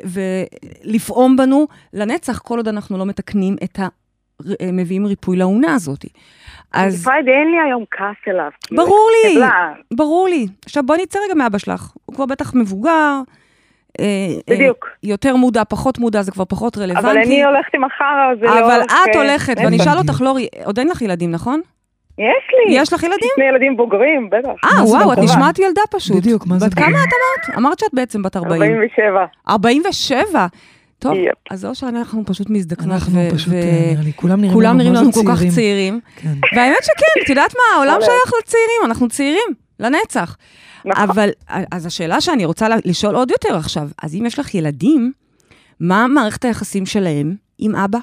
[0.85, 3.89] ולפעום בנו לנצח, כל עוד אנחנו לא מתקנים את ה...
[4.61, 6.05] אה, מביאים ריפוי לאונה הזאת.
[6.73, 7.05] אז...
[7.05, 8.51] פריידי, אין לי היום כעס אליו.
[8.67, 9.41] כאילו, ברור לי.
[9.95, 10.47] ברור לי.
[10.65, 13.21] עכשיו בואי נצא רגע מאבא שלך, הוא כבר בטח מבוגר.
[14.01, 14.05] אה,
[14.51, 14.89] אה, בדיוק.
[15.03, 17.09] יותר מודע, פחות מודע, זה כבר פחות רלוונטי.
[17.09, 18.93] אבל אני הולכת עם החרא הזה אבל לאורך...
[19.11, 19.77] את אה, הולכת, ואני.
[19.77, 21.61] אשאל אותך, לורי, עוד אין לך ילדים, נכון?
[22.19, 22.27] יש
[22.69, 22.75] לי.
[22.75, 23.29] יש לך ילדים?
[23.37, 24.49] שני ילדים בוגרים, בטח.
[24.65, 25.33] אה, זה וואו, את בוגר?
[25.33, 26.17] נשמעת ילדה פשוט.
[26.17, 26.99] בדיוק, מה זה בת כמה בוגר?
[26.99, 27.09] את
[27.49, 27.59] אמרת?
[27.59, 28.63] אמרת שאת בעצם בת 40.
[28.63, 29.25] 47.
[29.49, 30.47] 47.
[30.99, 31.35] טוב, יפ.
[31.51, 34.69] אז או שאנחנו פשוט מזדקנות, אנחנו ו- פשוט, ו- אה, נראה לי, כולם נראים כולם
[34.69, 36.01] לנו נראים לנו זה כל כך צעירים.
[36.17, 36.29] כן.
[36.57, 39.49] והאמת שכן, את יודעת מה, העולם שייך לצעירים, אנחנו צעירים,
[39.81, 40.37] לנצח.
[40.85, 41.03] נכון.
[41.11, 41.29] אבל,
[41.73, 45.13] אז השאלה שאני רוצה לשאול עוד יותר עכשיו, אז אם יש לך ילדים,
[45.81, 47.99] מה מערכת היחסים שלהם עם אבא?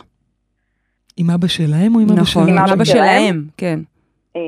[1.17, 2.57] עם אבא שלהם או עם אבא נכון, שלהם?
[2.57, 3.43] עם אבא שלהם?
[3.57, 3.79] כן.
[4.35, 4.41] אה,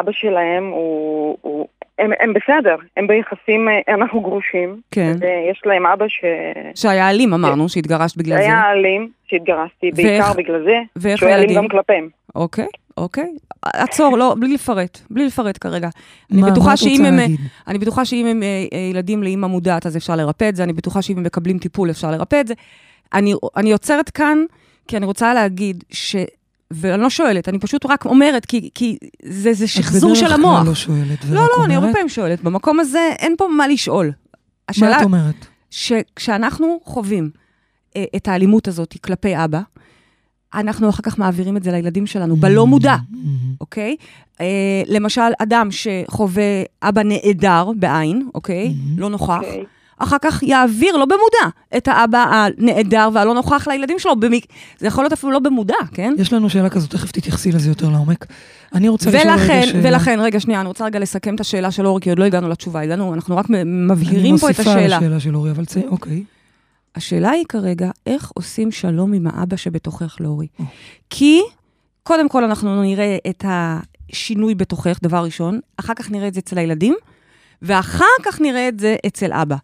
[0.00, 1.36] אבא שלהם הוא...
[1.40, 4.80] הוא- הם, הם בסדר, הם ביחסים, אה, אנחנו גרושים.
[4.90, 5.12] כן.
[5.20, 6.20] ויש להם אבא ש...
[6.74, 8.42] שהיה אלים, אמרנו, שהתגרשת בגלל זה.
[8.42, 11.62] היה אלים, שהתגרשתי, בעיקר בגלל זה, ואיך שהוא היה אלים הילדים?
[11.64, 12.08] גם כלפיהם.
[12.34, 13.34] אוקיי, אוקיי.
[13.62, 15.88] עצור, לא, בלי לפרט, בלי לפרט כרגע.
[16.32, 17.40] אני מה- בטוחה מה את שאם רוצה הם- להגיד?
[17.68, 20.72] אני בטוחה שאם הם אה, אה, ילדים לאימא מודעת, אז אפשר לרפא את זה, אני
[20.72, 22.54] בטוחה שאם הם מקבלים טיפול, אפשר לרפא את זה.
[23.14, 24.38] אני, אני עוצרת כאן,
[24.88, 26.16] כי אני רוצה להגיד ש...
[26.70, 30.50] ואני לא שואלת, אני פשוט רק אומרת, כי, כי זה, זה שחזור של את המוח.
[30.62, 31.92] בדרך כלל לא שואלת, ורק לא, לא, אני הרבה אומרת.
[31.96, 32.42] פעמים שואלת.
[32.42, 34.06] במקום הזה אין פה מה לשאול.
[34.06, 34.12] מה
[34.68, 35.34] השאלה, את אומרת?
[35.70, 37.30] שכשאנחנו חווים
[37.96, 39.60] אה, את האלימות הזאת כלפי אבא,
[40.54, 42.96] אנחנו אחר כך מעבירים את זה לילדים שלנו, בלא מודע.
[42.96, 43.16] Mm,
[43.60, 43.96] אוקיי?
[44.40, 44.46] אה,
[44.86, 48.74] למשל, אדם שחווה אבא נעדר בעין, אוקיי?
[48.96, 49.64] לא נוכח, אוקיי.
[49.98, 54.16] אחר כך יעביר, לא במודע, את האבא הנעדר והלא נוכח לילדים שלו.
[54.16, 54.46] במק...
[54.78, 56.14] זה יכול להיות אפילו לא במודע, כן?
[56.18, 58.26] יש לנו שאלה כזאת, תכף תתייחסי לזה יותר לעומק.
[58.74, 59.80] אני רוצה לשאול רגע שאלה.
[59.82, 62.48] ולכן, רגע, שנייה, אני רוצה רגע לסכם את השאלה של אורי, כי עוד לא הגענו
[62.48, 64.82] לתשובה, הגענו, אנחנו רק מבהירים פה את אני השאלה.
[64.82, 66.22] מוסיפה לשאלה של אורי, אבל צא, אוקיי.
[66.94, 70.46] השאלה היא כרגע, איך עושים שלום עם האבא שבתוכך, לאורי?
[70.58, 70.64] או.
[71.10, 71.40] כי,
[72.02, 76.58] קודם כל אנחנו נראה את השינוי בתוכך, דבר ראשון, אחר כך נראה את זה אצל
[76.58, 76.94] הילדים,
[77.62, 79.56] ואחר כך נראה את זה אצל אבא.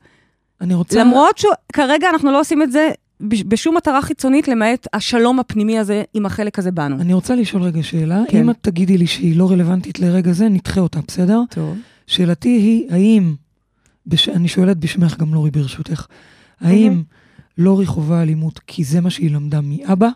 [0.61, 1.01] אני רוצה...
[1.01, 6.03] למרות שכרגע אנחנו לא עושים את זה בש- בשום מטרה חיצונית, למעט השלום הפנימי הזה
[6.15, 6.97] עם החלק הזה בנו.
[7.01, 8.23] אני רוצה לשאול רגע שאלה.
[8.29, 8.39] כן.
[8.39, 11.41] אם את תגידי לי שהיא לא רלוונטית לרגע זה, נדחה אותה, בסדר?
[11.51, 11.77] טוב.
[12.07, 13.35] שאלתי היא, האם,
[14.07, 14.29] בש...
[14.29, 16.07] אני שואלת בשמך גם לורי ברשותך,
[16.61, 17.03] האם
[17.59, 20.09] לורי חווה אלימות כי זה מה שהיא למדה מאבא,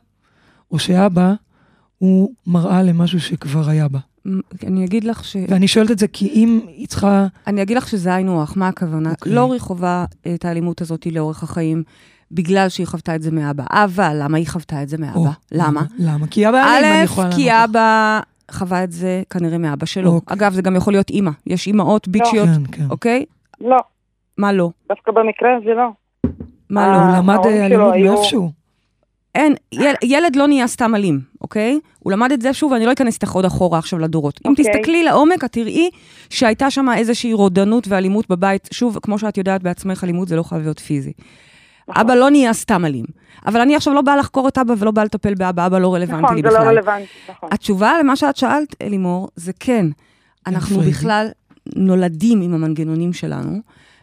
[0.70, 1.32] או שאבא
[1.98, 3.98] הוא מראה למשהו שכבר היה בה?
[4.66, 5.36] אני אגיד לך ש...
[5.48, 7.26] ואני שואלת את זה כי אם היא צריכה...
[7.46, 9.10] אני אגיד לך שזה היינו הך, מה הכוונה?
[9.10, 9.32] אוקיי.
[9.32, 11.82] לורי חווה את האלימות הזאת לאורך החיים,
[12.32, 13.64] בגלל שהיא חוותה את זה מאבא.
[13.70, 15.18] אבל למה היא חוותה את זה מאבא?
[15.18, 15.82] או, למה?
[15.98, 16.26] למה?
[16.26, 17.70] כי אבא אלים, אני א', יכולה כי לענות לך.
[17.70, 20.10] אבא חווה את זה כנראה מאבא שלו.
[20.10, 20.36] אוקיי.
[20.36, 21.30] אגב, זה גם יכול להיות אימא.
[21.46, 22.90] יש אימהות ביצ'יות, כן, כן.
[22.90, 23.24] אוקיי?
[23.60, 23.76] לא,
[24.38, 24.70] מה לא?
[24.88, 25.88] דווקא במקרה הזה לא.
[26.72, 26.96] מה אה, לא?
[27.02, 28.50] הוא למד אה, אלימות היו- מאיפשהו.
[29.34, 31.78] אין, יל, ילד לא נהיה סתם אלים, אוקיי?
[31.98, 34.40] הוא למד את זה שוב, ואני לא אכנס איתך עוד אחורה עכשיו לדורות.
[34.46, 34.64] אם אוקיי.
[34.64, 35.90] תסתכלי לעומק, את תראי
[36.30, 38.68] שהייתה שם איזושהי רודנות ואלימות בבית.
[38.72, 41.12] שוב, כמו שאת יודעת בעצמך, אלימות זה לא חייב להיות פיזי.
[41.88, 42.00] נכון.
[42.00, 43.04] אבא לא נהיה סתם אלים.
[43.46, 46.22] אבל אני עכשיו לא באה לחקור את אבא ולא באה לטפל באבא, אבא לא רלוונטי
[46.22, 46.64] נכון, לי זה בכלל.
[46.64, 47.48] לא רלוונטי, נכון.
[47.52, 49.86] התשובה למה שאת שאלת, אלימור, זה כן.
[50.46, 50.80] אנחנו.
[50.80, 51.28] בכלל
[51.76, 53.58] נולדים עם המנגנונים שלנו,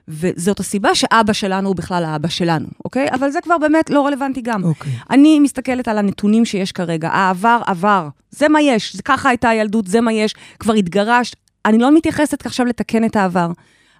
[0.09, 3.07] וזאת הסיבה שאבא שלנו הוא בכלל האבא שלנו, אוקיי?
[3.11, 4.63] אבל זה כבר באמת לא רלוונטי גם.
[4.63, 4.91] אוקיי.
[5.09, 9.87] אני מסתכלת על הנתונים שיש כרגע, העבר עבר, זה מה יש, זה ככה הייתה הילדות,
[9.87, 13.51] זה מה יש, כבר התגרשת, אני לא מתייחסת עכשיו לתקן את העבר.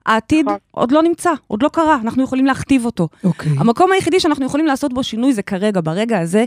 [0.06, 0.58] העתיד נכון.
[0.72, 3.08] עוד לא נמצא, עוד לא קרה, אנחנו יכולים להכתיב אותו.
[3.24, 3.52] אוקיי.
[3.58, 6.46] המקום היחידי שאנחנו יכולים לעשות בו שינוי זה כרגע, ברגע הזה,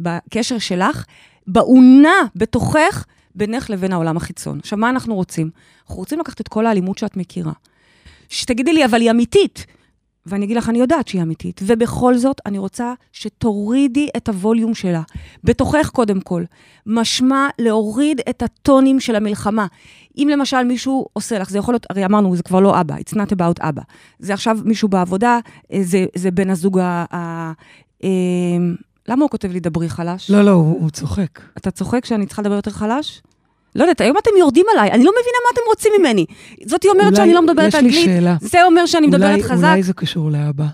[0.00, 1.04] בקשר שלך,
[1.46, 4.58] באונה בתוכך, בינך לבין העולם החיצון.
[4.58, 5.50] עכשיו, מה אנחנו רוצים?
[5.82, 7.52] אנחנו רוצים לקחת את כל האלימות שאת מכירה.
[8.28, 9.66] שתגידי לי, אבל היא אמיתית.
[10.28, 11.60] ואני אגיד לך, אני יודעת שהיא אמיתית.
[11.64, 15.02] ובכל זאת, אני רוצה שתורידי את הווליום שלה.
[15.44, 16.44] בתוכך, קודם כל.
[16.86, 19.66] משמע להוריד את הטונים של המלחמה.
[20.18, 23.14] אם למשל מישהו עושה לך, זה יכול להיות, הרי אמרנו, זה כבר לא אבא, it's
[23.14, 23.82] not about אבא.
[24.18, 25.38] זה עכשיו מישהו בעבודה,
[25.72, 27.04] אה, זה, זה בן הזוג ה...
[27.12, 27.52] ה
[28.04, 28.08] אה,
[29.08, 30.30] למה הוא כותב לי דברי חלש?
[30.30, 31.40] לא, לא, הוא הוא צוחק.
[31.58, 33.22] אתה צוחק שאני צריכה לדבר יותר חלש?
[33.78, 36.26] לא יודעת, היום אתם יורדים עליי, אני לא מבינה מה אתם רוצים ממני.
[36.64, 38.10] זאתי אומרת אולי- שאני לא מדברת אנגלית.
[38.40, 39.68] זה אומר שאני מדברת אולי- חזק.
[39.70, 40.66] אולי זה קשור לאבא.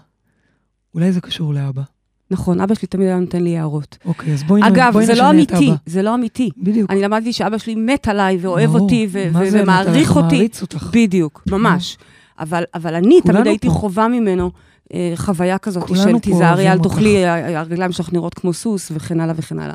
[0.95, 1.83] אולי זה קשור לאבא.
[2.31, 3.99] נכון, אבא שלי תמיד היה נותן לי הערות.
[4.05, 5.77] אוקיי, אז בואי נ- אגב, בואי זה נשנה לא את אמיתי, אבא.
[5.87, 6.51] זה לא אמיתי.
[6.57, 6.91] בדיוק.
[6.91, 8.81] אני למדתי שאבא שלי מת עליי ואוהב ברור.
[8.81, 10.17] אותי ו- מה ו- זה ומעריך?
[10.17, 10.37] אותי.
[10.37, 10.91] מעריץ אותך.
[10.93, 11.99] בדיוק, ממש.
[12.41, 13.73] אבל, אבל אני תמיד הייתי פה.
[13.75, 14.51] חווה ממנו
[15.17, 19.59] חוויה כזאת של תיזהרי, אל אותך." תאכלי, הרגליים שלך נראות כמו סוס וכן הלאה וכן
[19.59, 19.75] הלאה.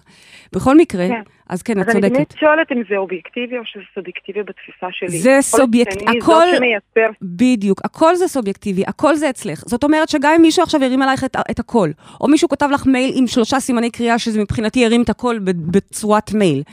[0.54, 1.22] בכל מקרה, כן.
[1.50, 2.34] אז כן, את אז אני צודקת.
[2.40, 5.20] שואלת אם זה אובייקטיבי או שזה סובייקטיבי בתפיסה שלי.
[5.20, 9.64] זה יכול להיות סובייקט- שאני הכל- שמייצר בדיוק, הכל זה סובייקטיבי, הכל זה אצלך.
[9.68, 11.90] זאת אומרת שגם אם מישהו עכשיו ירים עלייך את, את הכל,
[12.22, 15.78] או מישהו כתב לך מייל עם שלושה סימני קריאה, שזה מבחינתי ירים את הכל ב-
[15.78, 16.64] בצורת מייל.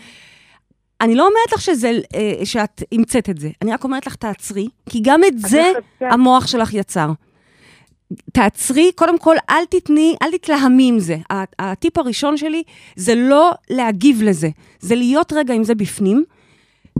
[1.00, 4.66] אני לא אומרת לך שזה, אה, שאת המצאת את זה, אני רק אומרת לך, תעצרי,
[4.88, 7.10] כי גם את זה המוח שלך יצר.
[8.32, 11.16] תעצרי, קודם כל, אל תתני, אל תתלהמי עם זה.
[11.58, 12.62] הטיפ הראשון שלי
[12.96, 14.48] זה לא להגיב לזה,
[14.80, 16.24] זה להיות רגע עם זה בפנים,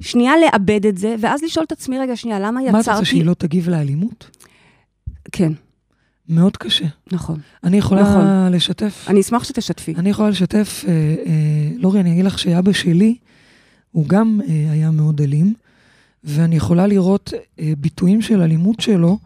[0.01, 2.73] שנייה לאבד את זה, ואז לשאול את עצמי, רגע, שנייה, למה יצרתי...
[2.73, 4.31] מה את רוצה, שהיא לא תגיב לאלימות?
[5.33, 5.53] כן,
[6.29, 6.87] מאוד קשה.
[7.13, 7.41] נכון.
[7.65, 8.53] אני יכולה נכון.
[8.53, 9.05] לשתף.
[9.09, 9.95] אני אשמח שתשתפי.
[9.95, 11.33] אני יכולה לשתף, אה, אה,
[11.77, 13.17] לורי, אני אגיד לך שאבא שלי,
[13.93, 15.55] הוא גם אה, היה מאוד אלים,
[16.25, 19.19] ואני יכולה לראות אה, ביטויים של אלימות שלו,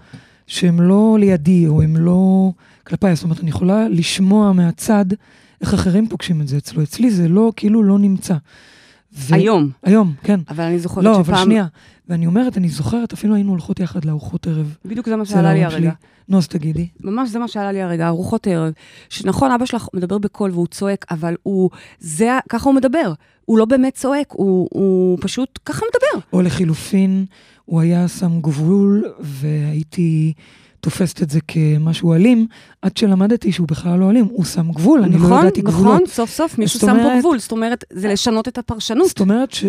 [0.51, 2.53] שהם לא לידי, או הם לא
[2.87, 3.15] כלפיי.
[3.15, 5.05] זאת אומרת, אני יכולה לשמוע מהצד
[5.61, 6.83] איך אחרים פוגשים את זה אצלו.
[6.83, 8.35] אצלי זה לא, כאילו לא נמצא.
[9.13, 10.41] ו- היום, היום, כן.
[10.49, 11.35] אבל אני זוכרת לא, שפעם...
[11.35, 11.67] אבל שנייה.
[12.09, 14.77] ואני אומרת, אני זוכרת, אפילו היינו הולכות יחד לארוחות ערב.
[14.85, 15.87] בדיוק זה מה שעלה לי ההורים שלי.
[15.87, 15.97] הרגע.
[16.29, 16.89] נו, אז תגידי.
[17.01, 18.73] ממש זה מה שעלה לי הרגע, ארוחות ערב.
[19.09, 21.71] שנכון, אבא שלך מדבר בקול והוא צועק, אבל הוא...
[21.99, 22.39] זה...
[22.49, 23.13] ככה הוא מדבר.
[23.45, 26.27] הוא לא באמת צועק, הוא, הוא פשוט ככה מדבר.
[26.33, 27.25] או לחילופין,
[27.65, 30.33] הוא היה שם גבול, והייתי
[30.81, 32.47] תופסת את זה כמשהו אלים,
[32.83, 36.09] עד שלמדתי שהוא בכלל לא אלים, הוא שם גבול, אני לא נכון, ידעתי נכון, גבולות.
[36.09, 37.39] סוף סוף מישהו שם פה גבול.
[37.39, 39.09] זאת אומרת, זה לשנות את הפרשנות.
[39.09, 39.65] זאת אומרת ש...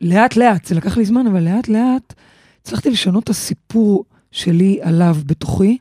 [0.00, 2.14] לאט לאט, זה לקח לי זמן, אבל לאט לאט
[2.62, 5.78] הצלחתי לשנות את הסיפור שלי עליו בתוכי,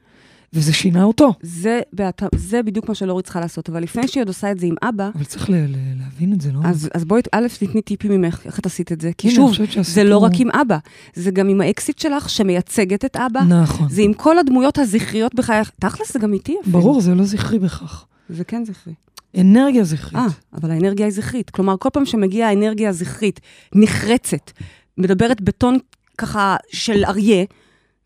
[0.53, 1.33] וזה שינה אותו.
[1.41, 2.23] זה, בהת...
[2.35, 5.09] זה בדיוק מה שלאורי צריכה לעשות, אבל לפני שהיא עוד עושה את זה עם אבא,
[5.15, 6.59] אבל צריך ל- ל- להבין את זה, לא?
[6.63, 9.11] אז, אז בואי, א', תתני טיפים ממך, איך את עשית את זה.
[9.17, 10.77] כי שוב, זה לא רק עם אבא,
[11.13, 13.89] זה גם עם האקסיט שלך שמייצגת את אבא, נכון.
[13.89, 15.71] זה עם כל הדמויות הזכריות בחייך.
[15.79, 16.79] תכלס זה גם איתי אפילו.
[16.79, 18.05] ברור, זה לא זכרי בכך.
[18.29, 18.93] זה כן זכרי.
[19.37, 20.15] אנרגיה זכרית.
[20.15, 21.49] אה, אבל האנרגיה היא זכרית.
[21.49, 23.39] כלומר, כל פעם שמגיעה האנרגיה הזכרית,
[23.75, 24.51] נחרצת,
[24.97, 25.77] מדברת בטון
[26.17, 27.45] ככה של אריה,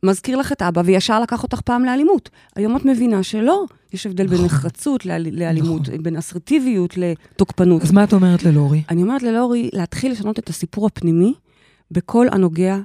[0.04, 2.30] מזכיר לך את אבא, וישר לקח אותך פעם לאלימות.
[2.56, 4.46] היום את מבינה שלא, יש הבדל בין נכון.
[4.46, 5.28] נחרצות לאל...
[5.32, 6.04] לאלימות, נכון.
[6.04, 7.82] בין אסרטיביות לתוקפנות.
[7.82, 8.84] אז מה את אומרת ללורי?
[8.90, 11.34] אני אומרת ללאורי, להתחיל לשנות את הסיפור הפנימי
[11.92, 12.78] בכל הנוגע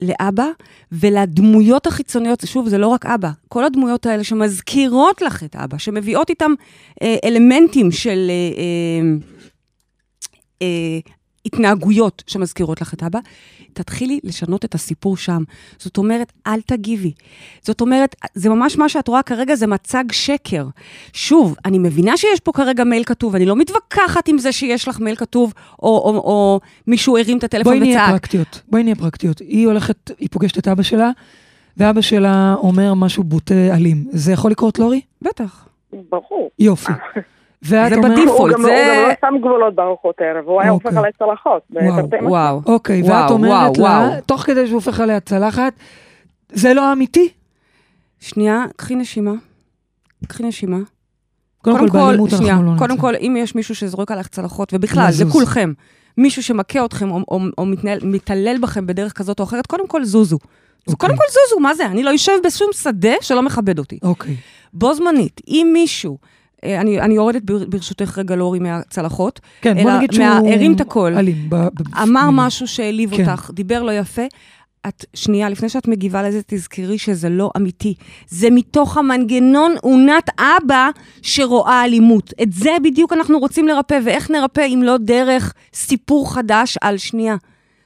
[0.00, 0.46] לאבא
[0.92, 6.30] ולדמויות החיצוניות, שוב, זה לא רק אבא, כל הדמויות האלה שמזכירות לך את אבא, שמביאות
[6.30, 6.50] איתם
[7.02, 9.16] אה, אלמנטים של אה, אה,
[10.62, 10.98] אה,
[11.46, 13.18] התנהגויות שמזכירות לך את אבא,
[13.72, 15.42] תתחילי לשנות את הסיפור שם.
[15.78, 17.12] זאת אומרת, אל תגיבי.
[17.62, 20.66] זאת אומרת, זה ממש מה שאת רואה כרגע, זה מצג שקר.
[21.12, 25.00] שוב, אני מבינה שיש פה כרגע מייל כתוב, אני לא מתווכחת עם זה שיש לך
[25.00, 28.10] מייל כתוב, או, או, או מישהו הרים את הטלפון בואי נהיה וצעק.
[28.10, 28.62] פרקטיות.
[28.68, 29.38] בואי נהיה פרקטיות.
[29.38, 31.10] היא הולכת, היא פוגשת את אבא שלה,
[31.76, 34.04] ואבא שלה אומר משהו בוטה אלים.
[34.10, 35.00] זה יכול לקרות, לורי?
[35.22, 35.68] בטח.
[35.92, 36.50] ברור.
[36.58, 36.92] יופי.
[37.62, 38.12] ואת זה אומרת...
[38.12, 38.54] בדיפולט.
[38.54, 40.88] גם לא- זה- הוא גם לא שם גבולות בארוחות ערב, הוא היה אוקיי.
[40.90, 41.62] הופך עלי צלחות.
[41.72, 42.30] וואו.
[42.30, 42.62] וואו.
[42.66, 44.20] אוקיי, וואו, ואת אומרת וואו, לה, וואו.
[44.26, 45.72] תוך כדי שהוא הופך עליה צלחת,
[46.52, 47.28] זה לא אמיתי?
[48.20, 49.32] שנייה, קחי נשימה.
[50.28, 50.78] קחי נשימה.
[51.62, 52.78] קודם כל, באלימות שנייה, אנחנו לא.
[52.78, 55.28] קודם כל, אם יש מישהו שזורק עליך צלחות, ובכלל, לזוז.
[55.28, 55.72] לכולכם,
[56.18, 60.04] מישהו שמכה אתכם או, או, או מתנהל, מתעלל בכם בדרך כזאת או אחרת, קודם כל
[60.04, 60.38] זוזו.
[60.88, 61.08] אז אוקיי.
[61.08, 61.86] קודם כל זוזו, מה זה?
[61.86, 63.98] אני לא יושב בשום שדה שלא מכבד אותי.
[64.02, 64.36] אוקיי.
[64.72, 66.18] בו זמנית, אם מישהו,
[66.64, 70.24] אני, אני יורדת בר- ברשותך רגע לאורי מהצלחות, כן, בוא אלא נגיד שהוא...
[70.26, 71.18] מה- הרים את הקול.
[71.18, 71.36] אלים.
[71.48, 72.28] ב- ב- אמר.
[72.32, 73.30] משהו שהעליב כן.
[73.30, 74.22] אותך, דיבר לא יפה,
[74.88, 77.94] את, שנייה, לפני שאת מגיבה לזה, תזכרי שזה לא אמיתי.
[78.28, 80.90] זה מתוך המנגנון אונת אבא
[81.22, 82.30] שרואה אלימות.
[82.42, 87.36] את זה בדיוק אנחנו רוצים לרפא, ואיך נרפא אם לא דרך סיפור חדש על שנייה.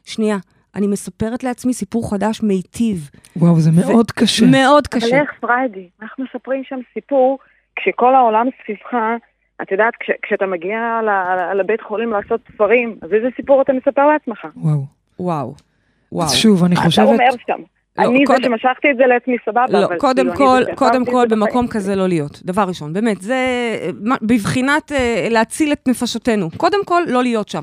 [0.05, 0.37] שנייה,
[0.75, 3.11] אני מספרת לעצמי סיפור חדש מיטיב.
[3.37, 4.47] וואו, זה מאוד קשה.
[4.47, 5.21] מאוד אבל קשה.
[5.21, 5.89] איך פריידי?
[6.03, 7.39] אנחנו מספרים שם סיפור,
[7.77, 8.95] כשכל העולם סביבך,
[9.63, 11.01] את יודעת, כש, כשאתה מגיע
[11.55, 14.47] לבית חולים לעשות ספרים, אז איזה סיפור אתה מספר לעצמך?
[14.57, 14.85] וואו.
[15.21, 15.55] וואו.
[16.13, 16.29] וואו.
[16.29, 17.07] שוב, אני אתה חושבת...
[17.07, 17.61] אומר שם.
[17.99, 20.73] לא, אני קודם- זה שמשכתי את זה לעצמי סבבה, לא, אבל קודם כאילו, כל, זה
[20.75, 21.69] קודם כל, זה במקום בחיים.
[21.69, 22.43] כזה לא להיות.
[22.45, 23.37] דבר ראשון, באמת, זה
[24.23, 26.49] בבחינת אה, להציל את נפשותנו.
[26.57, 27.63] קודם כל, לא להיות שם.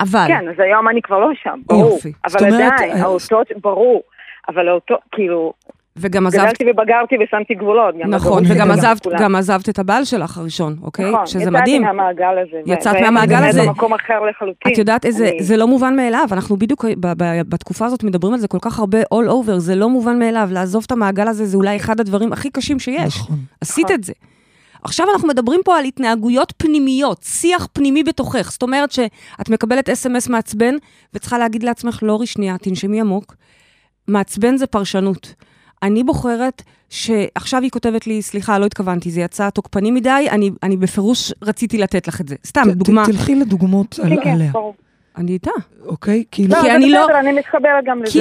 [0.00, 1.92] אבל, כן, אז היום אני כבר לא שם, ברור.
[1.94, 2.12] יופי.
[2.24, 4.02] אבל עדיין, אה, האותות, ברור.
[4.48, 5.52] אבל האותו, כאילו,
[5.98, 7.94] וגם עזבת, גדלתי ובגרתי ושמתי גבולות.
[8.02, 9.06] גם נכון, וגם עזבת.
[9.18, 11.10] גם עזבת את הבעל שלך הראשון, אוקיי?
[11.12, 11.82] נכון, שזה מדהים.
[11.82, 12.60] יצאתי מהמעגל הזה.
[12.66, 13.62] יצאת מהמעגל הזה.
[13.62, 14.72] במקום אחר לחלוטין.
[14.72, 18.32] את יודעת איזה, אני- זה לא מובן מאליו, אנחנו בדיוק ב- ב- בתקופה הזאת מדברים
[18.34, 21.44] על זה כל כך הרבה all over, זה לא מובן מאליו, לעזוב את המעגל הזה
[21.46, 23.16] זה אולי אחד הדברים הכי קשים שיש.
[23.20, 23.36] נכון.
[23.60, 23.94] עשית נכון.
[23.94, 24.12] את זה.
[24.82, 28.50] עכשיו אנחנו מדברים פה על התנהגויות פנימיות, שיח פנימי בתוכך.
[28.52, 30.74] זאת אומרת שאת מקבלת אס.אם.אס מעצבן,
[31.14, 33.34] וצריכה להגיד לעצמך, לורי, שנייה, תנשמי עמוק.
[34.08, 35.34] מעצבן זה פרשנות.
[35.82, 40.76] אני בוחרת שעכשיו היא כותבת לי, סליחה, לא התכוונתי, זה יצא תוקפני מדי, אני, אני
[40.76, 42.34] בפירוש רציתי לתת לך את זה.
[42.46, 44.74] סתם, ת- דוגמה, ת- תלכי לדוגמות על- כן, כן, עליה, ברור.
[45.16, 45.50] אני איתה.
[45.86, 46.24] אוקיי?
[46.30, 46.48] כאילו...
[46.54, 48.12] לא, כי זה אני לא- בסדר, אני מתחברת גם לזה.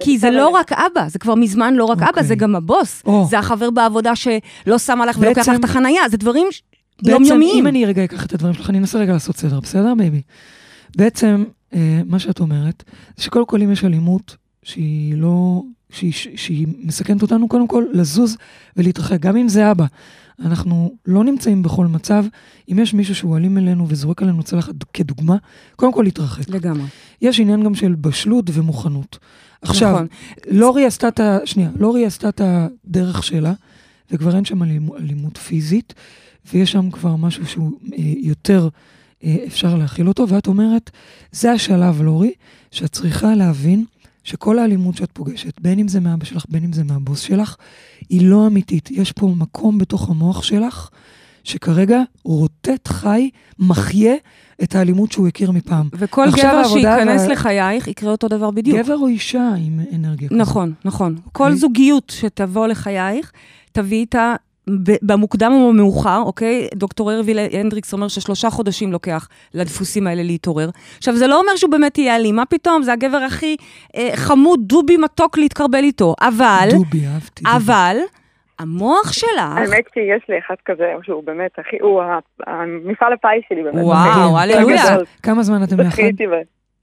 [0.00, 0.36] כי, זה אה, כי.
[0.36, 2.24] לא רק אבא, זה כבר מזמן לא רק אבא, אוקיי.
[2.24, 3.02] זה גם הבוס.
[3.30, 6.62] זה החבר בעבודה שלא שם עליך ולוקח לך את החנייה, זה דברים ש-
[7.02, 7.56] בעצם, יומיומיים.
[7.58, 10.22] אם אני רגע אקח את הדברים שלך, אני אנסה רגע לעשות סדר, בסדר, baby?
[10.96, 12.84] בעצם, אה, מה שאת אומרת,
[13.16, 18.36] זה שקודם כל אם יש אלימות שהיא לא, שהיא, שהיא מסכנת אותנו, קודם כל לזוז
[18.76, 19.86] ולהתרחק, גם אם זה אבא.
[20.44, 22.24] אנחנו לא נמצאים בכל מצב,
[22.72, 25.36] אם יש מישהו שהוא אלים אלינו וזורק עלינו צלחת כדוגמה,
[25.76, 26.48] קודם כל להתרחק.
[26.48, 26.86] לגמרי.
[27.22, 29.18] יש עניין גם של בשלות ומוכנות.
[29.62, 30.06] עכשיו, נכון.
[30.50, 31.38] לורי עשתה את ה...
[31.44, 33.52] שנייה, לורי עשתה את הדרך שלה,
[34.10, 35.94] וכבר אין שם אלימות, אלימות פיזית,
[36.52, 38.68] ויש שם כבר משהו שהוא אה, יותר
[39.24, 40.90] אה, אפשר להכיל אותו, ואת אומרת,
[41.32, 42.32] זה השלב, לורי,
[42.70, 43.84] שאת צריכה להבין
[44.30, 47.56] שכל האלימות שאת פוגשת, בין אם זה מאבא שלך, בין אם זה מהבוס שלך,
[48.08, 48.90] היא לא אמיתית.
[48.90, 50.88] יש פה מקום בתוך המוח שלך,
[51.44, 54.14] שכרגע רוטט חי, מחיה
[54.62, 55.88] את האלימות שהוא הכיר מפעם.
[55.92, 58.78] וכל גבר שייכנס וה- לחייך יקרה אותו דבר בדיוק.
[58.78, 60.40] גבר או אישה עם אנרגיה כזאת.
[60.40, 61.16] נכון, נכון.
[61.32, 61.58] כל אוקיי.
[61.58, 63.32] זוגיות שתבוא לחייך,
[63.72, 64.34] תביא איתה
[65.02, 66.68] במוקדם או במאוחר, אוקיי?
[66.74, 70.70] דוקטור הרוויל הנדריקס אומר ששלושה חודשים לוקח לדפוסים האלה להתעורר.
[70.98, 72.82] עכשיו, זה לא אומר שהוא באמת יהיה אלים, מה פתאום?
[72.82, 73.56] זה הגבר הכי
[73.96, 76.14] אה, חמוד, דובי מתוק להתקרבל איתו.
[76.20, 77.44] אבל, דובי, אהבתי.
[77.56, 77.96] אבל,
[78.58, 79.28] המוח שלך...
[79.56, 82.02] האמת שיש לי אחד כזה, שהוא באמת, הכי, הוא
[82.46, 83.84] המפעל הפיס שלי באמת.
[83.84, 84.84] וואו, כן, הללויה.
[85.22, 86.02] כמה זמן- אתם ביחד?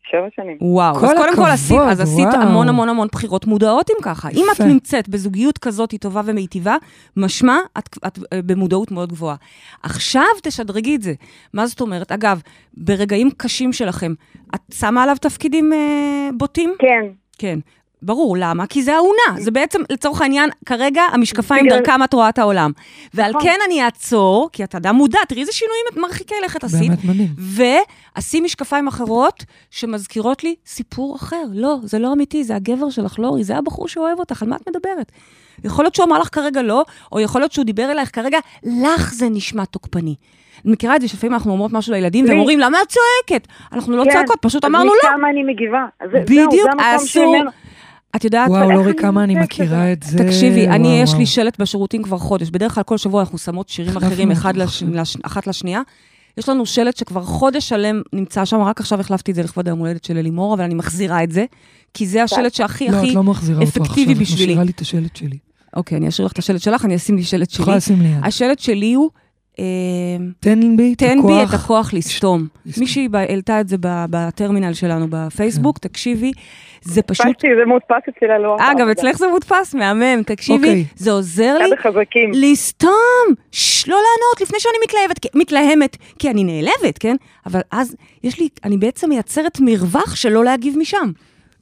[0.08, 0.58] בשבע שנים.
[0.62, 2.42] וואו, כל אז קודם כל עשית, הכבוד, אז עשית וואו.
[2.42, 4.30] המון המון המון בחירות מודעות אם ככה.
[4.30, 4.64] אם את יפה.
[4.64, 6.76] נמצאת בזוגיות כזאת טובה ומיטיבה,
[7.18, 9.36] משמע, את, את אה, במודעות מאוד גבוהה.
[9.84, 11.14] עכשיו תשדרגי את זה.
[11.54, 12.12] מה זאת אומרת?
[12.12, 12.42] אגב,
[12.74, 14.14] ברגעים קשים שלכם,
[14.56, 16.76] את שמה עליו תפקידים אה, בוטים?
[16.80, 17.06] כן,
[17.38, 17.60] כן.
[18.02, 18.68] ברור, למה?
[18.68, 19.40] כי זה האונה.
[19.42, 22.72] זה בעצם, לצורך העניין, כרגע המשקפיים בגלל- דרכם את רואה את העולם.
[23.14, 23.42] ועל נכון.
[23.44, 26.90] כן אני אעצור, כי את אדם מודע, תראי איזה שינויים את מרחיקי לכת עשית.
[26.90, 27.28] באמת מדהים.
[28.18, 31.44] ואשים משקפיים אחרות שמזכירות לי סיפור אחר.
[31.54, 34.70] לא, זה לא אמיתי, זה הגבר שלך, לורי, זה הבחור שאוהב אותך, על מה את
[34.70, 35.12] מדברת?
[35.64, 39.14] יכול להיות שהוא אמר לך כרגע לא, או יכול להיות שהוא דיבר אלייך כרגע, לך
[39.14, 40.16] זה נשמע תוקפני.
[40.66, 42.32] אני מכירה את זה שלפעמים אנחנו אומרות משהו לילדים, לי.
[42.32, 43.48] והם אומרים, למה את צועקת?
[43.74, 44.12] אנחנו לא כן.
[44.12, 44.94] צועקות, פשוט אז אמרנו לא.
[45.04, 45.86] משם אני מגיבה.
[46.02, 47.36] אז בדיוק, זה המקום אסור.
[48.16, 49.92] את יודעת, וואו, לורי, כמה אני מכירה?
[49.92, 50.18] את זה.
[50.18, 51.26] תקשיבי, אני, יש לי.
[51.26, 52.50] שלט בשירותים כבר חודש.
[52.50, 54.32] בדרך כלל כל שבוע אנחנו שמות שירים אחרים.
[55.24, 55.82] אחת לשנייה.
[56.38, 59.80] יש לנו שלט שכבר חודש שלם נמצא שם, רק עכשיו החלפתי את זה לכבוד היום
[59.80, 61.46] הולדת של אלימור, אבל אני מחזירה את זה,
[61.94, 63.10] כי זה השלט שהכי לא, הכי...
[63.10, 64.46] את לא מחזירה אותו עכשיו, אפקטיבי את בשבילי.
[64.46, 65.38] משאירה לי את השלט שלי.
[65.76, 67.96] אוקיי, אני אשאיר לך את השלט שלך, אני אשים לי שלט את יכולה שלי.
[67.96, 68.18] לשים ליד.
[68.24, 69.10] השלט שלי הוא,
[70.40, 71.32] תן בי את תן הכוח.
[71.32, 72.48] בי את הכוח לסתום.
[72.78, 75.88] מישהי העלתה את זה ב- בטרמינל שלנו בפייסבוק, כן.
[75.90, 76.32] תקשיבי,
[76.82, 77.26] זה פשוט...
[77.26, 78.62] פספסתי, זה מודפס אצל הלוח.
[78.62, 80.84] אגב, אצלך זה מודפס, מהמם, תקשיבי, אוקיי.
[80.96, 82.32] זה עוזר לי אחד החזקים.
[82.34, 82.92] לסתום,
[83.88, 87.16] לא לענות לפני שאני מתלהבת, כי- מתלהמת, כי אני נעלבת, כן?
[87.46, 91.12] אבל אז יש לי, אני בעצם מייצרת מרווח של לא להגיב משם.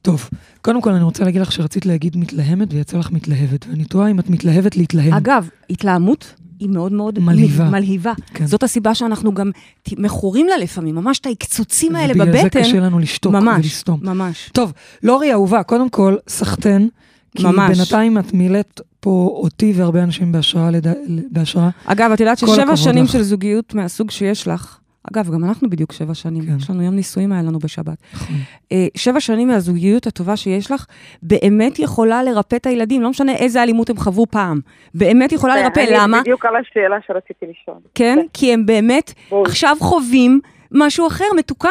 [0.05, 0.29] טוב,
[0.61, 4.19] קודם כל אני רוצה להגיד לך שרצית להגיד מתלהמת ויצא לך מתלהבת, ואני תוהה אם
[4.19, 5.13] את מתלהבת להתלהם.
[5.13, 7.69] אגב, התלהמות היא מאוד מאוד מלהיבה.
[7.69, 8.13] מלהיבה.
[8.33, 8.45] כן.
[8.45, 9.51] זאת הסיבה שאנחנו גם
[9.97, 12.61] מכורים לה לפעמים, ממש את ההקצוצים האלה ובגלל זה בבטן.
[12.61, 13.99] קשה לנו לשתוק ממש, ולסתום.
[14.03, 14.49] ממש.
[14.53, 16.89] טוב, לורי אהובה, קודם כל, סחטיין.
[17.37, 17.77] כי ממש.
[17.77, 20.87] בינתיים את מילאת פה אותי והרבה אנשים בהשראה, לד...
[21.31, 21.69] בהשראה.
[21.85, 23.11] אגב, את יודעת ששבע שנים לך.
[23.11, 24.77] של זוגיות מהסוג שיש לך,
[25.13, 26.55] אגב, גם אנחנו בדיוק שבע שנים, כן.
[26.57, 27.97] יש לנו יום נישואים היה לנו בשבת.
[28.13, 28.35] נכון.
[28.71, 30.85] אה, שבע שנים מהזוגיות הטובה שיש לך,
[31.23, 34.59] באמת יכולה לרפא את הילדים, לא משנה איזה אלימות הם חוו פעם.
[34.93, 36.21] באמת יכולה לרפא, אני למה?
[36.21, 37.77] בדיוק על השאלה שרציתי לשאול.
[37.95, 38.17] כן?
[38.33, 39.13] כי הם באמת.
[39.45, 40.39] עכשיו חווים
[40.71, 41.69] משהו אחר, מתוקן.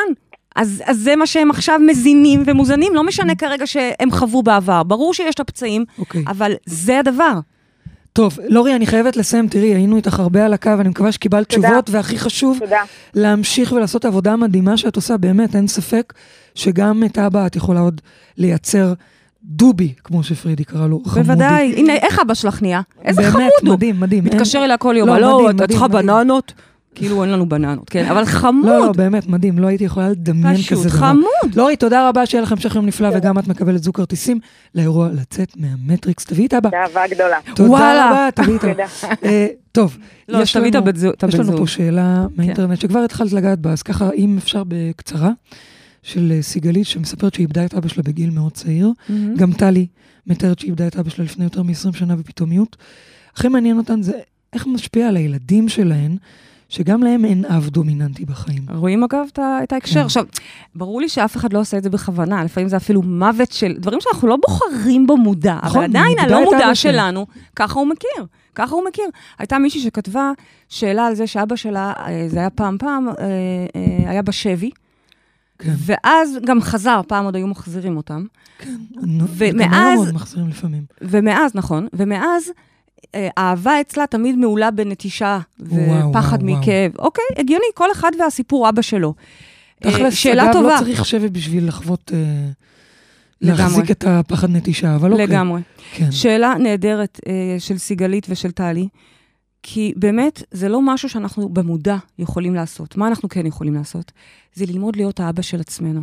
[0.57, 4.83] אז, אז זה מה שהם עכשיו מזינים ומוזנים, לא משנה כרגע שהם חוו בעבר.
[4.83, 6.25] ברור שיש את הפצעים, אוקיי.
[6.29, 7.33] אבל זה הדבר.
[8.17, 9.49] טוב, לורי, אני חייבת לסיים.
[9.49, 11.69] תראי, היינו איתך הרבה על הקו, אני מקווה שקיבלת תודה.
[11.69, 12.81] תשובות, והכי חשוב, תודה.
[13.15, 16.13] להמשיך ולעשות עבודה המדהימה שאת עושה, באמת, אין ספק
[16.55, 18.01] שגם את אבא את יכולה עוד
[18.39, 18.93] לייצר
[19.45, 21.23] דובי, כמו שפרידי קרא לו, חמודי.
[21.29, 21.75] בוודאי.
[21.77, 22.81] הנה, איך אבא שלך נהיה?
[23.05, 23.75] איזה באמת, חמוד הוא.
[23.75, 24.25] מדהים, מדהים.
[24.25, 26.07] מתקשר אין- אליה כל יום, לא, הלו, מדהים, את מדהים, צריכה מדהים.
[26.07, 26.53] בננות?
[26.95, 28.67] כאילו אין לנו בננות, כן, אבל חמוד.
[28.67, 30.99] לא, לא, באמת, מדהים, לא הייתי יכולה לדמיין פשוט כזה דבר.
[30.99, 31.55] חמוד.
[31.57, 34.41] לורי, תודה רבה, שיהיה לכם המשך יום נפלא, וגם את מקבלת זוג כרטיסים
[34.75, 36.25] לאירוע לצאת מהמטריקס.
[36.25, 36.71] תביאי את אבא.
[36.71, 37.37] באהבה גדולה.
[37.55, 38.07] תודה וואלה.
[38.11, 38.65] רבה, תביאי את.
[38.65, 38.85] אבא.
[39.25, 40.97] אה, טוב, לא, יש את לנו- את
[41.29, 41.67] יש הבן לנו פה.
[41.67, 45.31] שאלה מהאינטרנט שכבר התחלת לגעת בה, אז ככה, אם אפשר בקצרה,
[46.03, 48.93] של אה, סיגלית, שמספרת שהיא איבדה את אבא שלה בגיל מאוד צעיר.
[49.37, 49.87] גם טלי
[50.27, 52.77] מתארת שהיא איבדה את אבא שלה לפני יותר מ-20 שנה בפתאומיות.
[53.37, 54.13] הכי מעניין אותן זה
[54.53, 56.17] איך משפיע על הילדים שלהן,
[56.75, 58.63] שגם להם אין אב דומיננטי בחיים.
[58.75, 59.27] רואים אגב
[59.63, 59.95] את ההקשר.
[60.01, 60.05] כן.
[60.05, 60.25] עכשיו,
[60.75, 64.01] ברור לי שאף אחד לא עושה את זה בכוונה, לפעמים זה אפילו מוות של דברים
[64.01, 66.75] שאנחנו לא בוחרים בו מודע, נכון, אבל עדיין הלא מודע.
[66.75, 69.05] שלנו, ככה הוא מכיר, ככה הוא מכיר.
[69.39, 70.33] הייתה מישהי שכתבה
[70.69, 73.15] שאלה על זה שאבא שלה, אה, זה היה פעם פעם, אה,
[73.77, 74.71] אה, היה בשבי,
[75.59, 78.25] כן, ואז גם חזר, פעם עוד היו מחזירים אותם,
[78.59, 78.77] כן.
[79.29, 80.85] ומאז- גם היום עוד מחזירים לפעמים.
[81.01, 82.51] ומאז, נכון, ומאז...
[83.15, 86.93] אה, האהבה אצלה תמיד מעולה בנטישה ופחד וואו, מכאב.
[86.99, 89.15] אוקיי, הגיוני, כל אחד והסיפור אבא שלו.
[89.85, 90.75] אה, תכלס, שאלה אגב, טובה.
[90.75, 92.51] לא צריך שבת בשביל לחוות, אה.
[93.41, 95.27] להחזיק את הפחד נטישה, אבל אוקיי.
[95.27, 95.61] לגמרי.
[95.93, 96.13] כן.
[96.13, 98.89] שאלה נהדרת אה, של סיגלית ושל טלי,
[99.63, 102.97] כי באמת זה לא משהו שאנחנו במודע יכולים לעשות.
[102.97, 104.13] מה אנחנו כן יכולים לעשות?
[104.55, 106.01] זה ללמוד להיות האבא של עצמנו.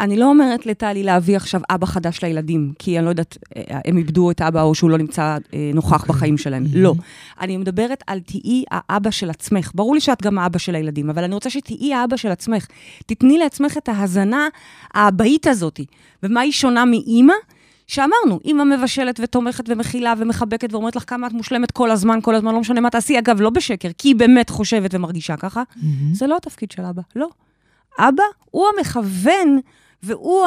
[0.00, 3.98] אני לא אומרת לטלי להביא עכשיו אבא חדש לילדים, כי אני לא יודעת, אה, הם
[3.98, 6.08] איבדו את אבא או שהוא לא נמצא אה, נוכח אוקיי.
[6.08, 6.64] בחיים שלהם.
[6.64, 6.68] Mhm.
[6.74, 6.94] לא.
[7.40, 9.70] אני מדברת על תהיי האבא של עצמך.
[9.74, 12.66] ברור לי שאת גם האבא של הילדים, אבל אני רוצה שתהיי האבא של עצמך.
[13.06, 14.48] תתני לעצמך את ההזנה
[14.94, 15.80] האבאית הזאת.
[16.22, 17.34] ומה היא שונה מאימא?
[17.86, 22.54] שאמרנו, אימא מבשלת ותומכת ומכילה ומחבקת ואומרת לך כמה את מושלמת כל הזמן, כל הזמן,
[22.54, 23.18] לא משנה מה תעשי.
[23.18, 25.62] אגב, לא בשקר, כי היא באמת חושבת ומרגישה ככה.
[25.76, 26.14] מהמם.
[26.14, 27.28] זה לא התפקיד של אבא, לא.
[27.98, 29.60] אבא הוא המכוון,
[30.02, 30.46] והוא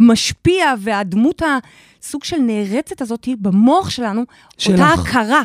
[0.00, 1.42] המשפיע והדמות
[2.02, 4.24] הסוג של נערצת הזאת במוח שלנו,
[4.58, 4.80] שלך.
[4.80, 5.42] אותה הכרה.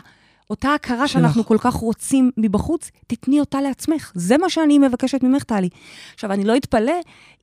[0.49, 1.21] אותה הכרה שלך.
[1.21, 4.11] שאנחנו כל כך רוצים מבחוץ, תתני אותה לעצמך.
[4.15, 5.69] זה מה שאני מבקשת ממך, טלי.
[6.13, 6.93] עכשיו, אני לא אתפלא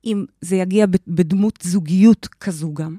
[0.05, 2.95] אם זה יגיע בדמות זוגיות כזו גם,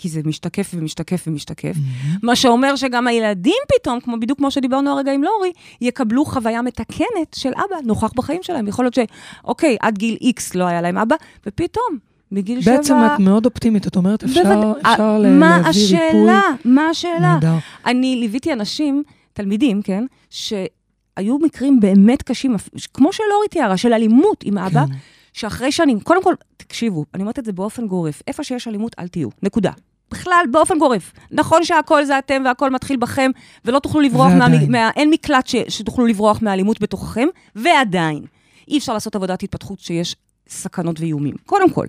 [0.00, 1.74] כי זה משתקף ומשתקף ומשתקף.
[1.76, 2.16] מהמם.
[2.22, 7.34] מה שאומר שגם הילדים פתאום, כמו בדיוק כמו שדיברנו הרגע עם לורי, יקבלו חוויה מתקנת
[7.34, 8.68] של אבא נוכח בחיים שלהם.
[8.68, 11.98] יכול להיות שאוקיי, עד גיל איקס לא היה להם אבא, ופתאום,
[12.32, 12.76] בגיל שבע...
[12.76, 14.40] בעצם את מאוד אופטימית, את אומרת, אפשר.
[14.40, 15.98] אפשר אה, ל- מה להביא ריפוי.
[15.98, 16.42] השאלה?
[16.64, 17.18] מה השאלה?
[17.34, 17.54] נהדר.
[17.86, 22.56] אני ליוויתי אנשים, תלמידים, כן, שהיו מקרים באמת קשים,
[22.94, 24.92] כמו שלורי תיארה, של אלימות עם אבא, כן.
[25.32, 29.08] שאחרי שנים, קודם כל, תקשיבו, אני אומרת את זה באופן גורף, איפה שיש אלימות, אל
[29.08, 29.70] תהיו, נקודה.
[30.10, 31.12] בכלל, באופן גורף.
[31.30, 33.30] נכון שהכל זה אתם והכל מתחיל בכם,
[33.64, 34.46] ולא תוכלו לברוח, מה.
[34.68, 38.24] מה, אין מקלט ש, שתוכלו לברוח מהאלימות בתוככם, ועדיין,
[38.68, 40.16] אי אפשר לעשות עבודת התפתחות שיש
[40.48, 41.86] סכנות ואיומים, קודם כל.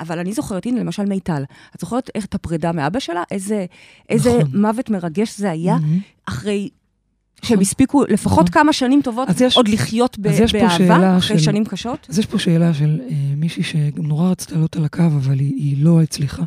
[0.00, 1.42] אבל אני זוכרת, הנה, למשל מיטל,
[1.76, 3.22] את זוכרת איך את הפרידה מאבא שלה?
[3.30, 3.66] איזה,
[4.08, 4.60] איזה נכון.
[4.60, 5.98] מוות מרגש זה היה, מהמם.
[6.26, 6.68] אחרי
[7.42, 8.62] שהם הספיקו לפחות נכון.
[8.62, 12.06] כמה שנים טובות יש- עוד לחיות ב- באהבה, אחרי של- שנים קשות.
[12.10, 15.54] אז יש פה שאלה של אה, מישהי שגם נורא רצתה לעלות על הקו, אבל היא,
[15.54, 16.42] היא לא הצליחה.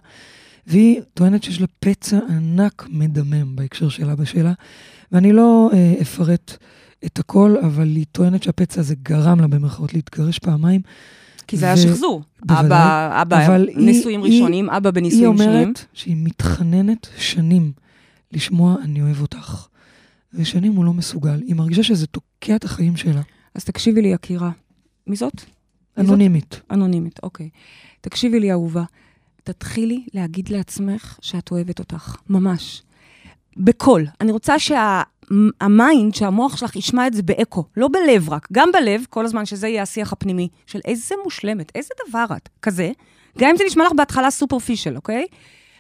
[0.68, 4.14] והיא טוענת שיש לה פצע ענק מדמם בהקשר שלה,
[5.12, 6.58] ואני לא אה, אפרט
[7.06, 10.82] את הכל, אבל היא טוענת שהפצע הזה גרם לה במרכאות להתגרש פעמיים.
[11.48, 12.22] כי זה היה שחזור.
[12.46, 12.66] בוודאי.
[12.66, 15.52] אבא, אבא, היא- נישואים היא- ראשונים, אבא היא בנישואים שניים.
[15.62, 17.72] אומרת שהיא מתחננת שנים
[18.34, 19.66] לשמוע אני אוהב אותך.
[20.34, 21.42] ושנים הוא לא מסוגל.
[21.48, 23.22] היא מרגישה שזה תוקע את החיים שלה.
[23.56, 24.52] אז תקשיבי לי, יקירה.
[25.08, 25.34] מי זאת?
[25.36, 25.46] מי
[26.04, 26.10] זאת?
[26.10, 26.62] אנונימית.
[26.72, 27.50] אנונימית, אוקיי.
[28.02, 28.84] תקשיבי לי, אהובה.
[29.44, 32.84] תתחילי להגיד לעצמך שאת אוהבת אותך, ממש.
[33.58, 34.08] בקול.
[34.22, 39.02] אני רוצה שה mind, שהמוח שלך ישמע את זה באקו, לא בלב רק, גם בלב,
[39.10, 42.92] כל הזמן שזה יהיה השיח הפנימי, של איזה מושלמת, איזה דבר את, כזה.
[43.38, 45.26] גם אם זה נשמע לך בהתחלה סופרפישל, אוקיי?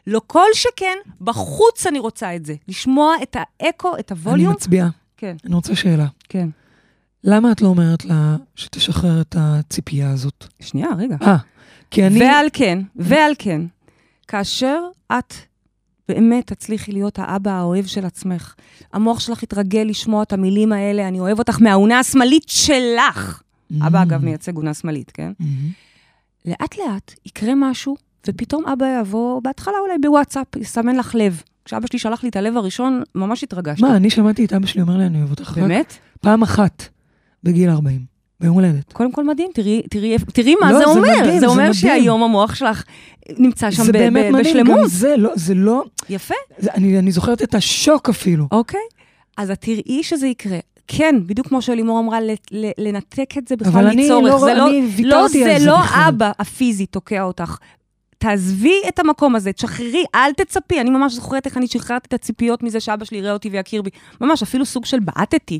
[0.07, 2.55] לא כל שכן, בחוץ אני רוצה את זה.
[2.67, 4.53] לשמוע את האקו, את אני הווליום.
[4.53, 4.89] מצביעה.
[5.17, 6.07] כן, אני רוצה שאלה.
[6.29, 6.49] כן.
[7.23, 10.45] למה את לא אומרת לה שתשחרר את הציפייה הזאת?
[10.59, 11.15] שנייה, רגע.
[11.21, 11.37] אה,
[11.91, 12.19] כי אני...
[12.19, 13.61] ועל כן, ועל כן,
[14.27, 14.79] כאשר
[15.11, 15.33] את
[16.09, 18.55] באמת תצליחי להיות האבא האוהב של עצמך,
[18.93, 23.41] המוח שלך יתרגל לשמוע את המילים האלה, אני אוהב אותך מהאונה השמאלית שלך.
[23.87, 25.31] אבא, אגב, מייצג אונה שמאלית, כן?
[25.39, 25.69] מהמם.
[26.45, 27.95] לאט-לאט יקרה משהו,
[28.28, 31.41] ופתאום אבא יבוא, בהתחלה אולי בוואטסאפ, יסמן לך לב.
[31.65, 33.82] כשאבא שלי שלח לי את הלב הראשון, ממש התרגשתי.
[33.84, 35.93] מה, אני שמעתי את אבא שלי אומר לי, אני אוהב אותך באמת?
[36.22, 36.84] פעם אחת,
[37.43, 37.99] בגיל 40,
[38.39, 38.93] ביום הולדת.
[38.93, 41.01] קודם כל מדהים, תראי, תראי, תראי מה לא, זה זה אומר.
[41.19, 41.74] מדהים, זה זה אומר מדהים.
[41.74, 42.84] שהיום המוח שלך
[43.38, 44.89] נמצא שם זה ב- באמת ב- מדהים, גם בשלמות.
[44.89, 45.84] זה לא, זה לא...
[46.09, 46.34] יפה.
[46.57, 48.47] זה, אני, אני זוכרת את השוק אפילו.
[48.51, 48.80] אוקיי?
[49.38, 50.57] אז את תראי שזה יקרה.
[50.88, 52.19] כן, בדיוק כמו שלימור אמרה,
[52.78, 54.32] לנתק את זה בכלל אבל אני מצורך.
[54.32, 56.03] לא- זה לא, אני ויתרתי לא, על זה זה לא בכלל.
[56.07, 57.57] אבא הפיזי תוקע אותך.
[58.22, 60.82] תעזבי את המקום הזה, תשחררי, אל תצפי.
[60.82, 63.89] אני ממש זוכרת איך אני שחררתי את הציפיות מזה שאבא שלי יראה אותי ויכיר בי.
[64.22, 65.59] ממש, אפילו סוג של בעטתי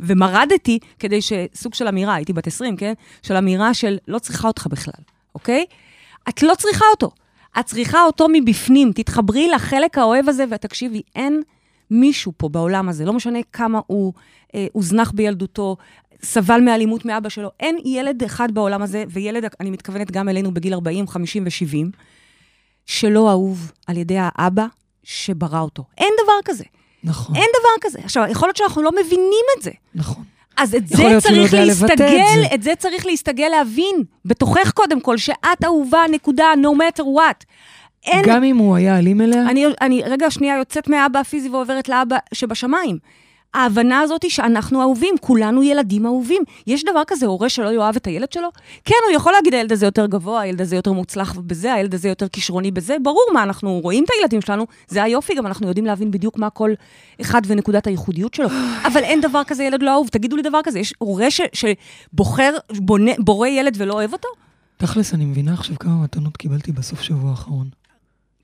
[0.00, 2.92] ומרדתי, כדי שסוג של אמירה, הייתי בת 20, כן?
[3.22, 5.04] של אמירה של לא צריכה אותך בכלל,
[5.34, 5.64] אוקיי?
[6.28, 7.10] את לא צריכה אותו.
[7.60, 8.92] את צריכה אותו מבפנים.
[8.92, 11.42] תתחברי לחלק האוהב הזה ותקשיבי, אין
[11.90, 14.12] מישהו פה בעולם הזה, לא משנה כמה הוא
[14.54, 15.76] אה, הוזנח בילדותו,
[16.22, 20.74] סבל מאלימות מאבא שלו, אין ילד אחד בעולם הזה, וילד, אני מתכוונת גם אלינו בגיל
[20.74, 21.96] 40, 50 ו-70,
[22.86, 24.66] שלא אהוב על ידי האבא
[25.04, 25.84] שברא אותו.
[25.98, 26.64] אין דבר כזה.
[27.04, 27.98] נכון, אין דבר כזה.
[28.04, 29.70] עכשיו, יכול להיות שאנחנו לא מבינים את זה.
[29.94, 30.24] נכון.
[30.56, 32.54] אז את זה צריך לבטא את להסתגל, זה.
[32.54, 37.44] את זה צריך להסתגל להבין, בתוכך קודם כל, שאת אהובה, נקודה, no matter what.
[38.06, 41.88] אין, גם אם הוא היה אלים אליה, אני, אני רגע שנייה יוצאת מהאבא הפיזי ועוברת
[41.88, 42.98] לאבא שבשמיים.
[43.54, 46.42] ההבנה הזאת היא שאנחנו אהובים, כולנו ילדים אהובים.
[46.66, 48.48] יש דבר כזה, הורה שלא יאהב את הילד שלו?
[48.84, 52.08] כן, הוא יכול להגיד, הילד הזה יותר גבוה, הילד הזה יותר מוצלח בזה, הילד הזה
[52.08, 52.96] יותר כישרוני בזה.
[53.02, 56.50] ברור מה, אנחנו רואים את הילדים שלנו, זה היופי, גם אנחנו יודעים להבין בדיוק מה
[56.50, 56.72] כל
[57.20, 58.48] אחד ונקודת הייחודיות שלו.
[58.86, 60.08] אבל אין דבר כזה ילד לא אהוב.
[60.08, 64.28] תגידו לי דבר כזה, יש הורה ש, שבוחר, בונה, בורא ילד ולא אוהב אותו?
[64.76, 67.77] תכלס, אני מבינה עכשיו כמה מתנות קיבלתי בסוף שבוע האחרון.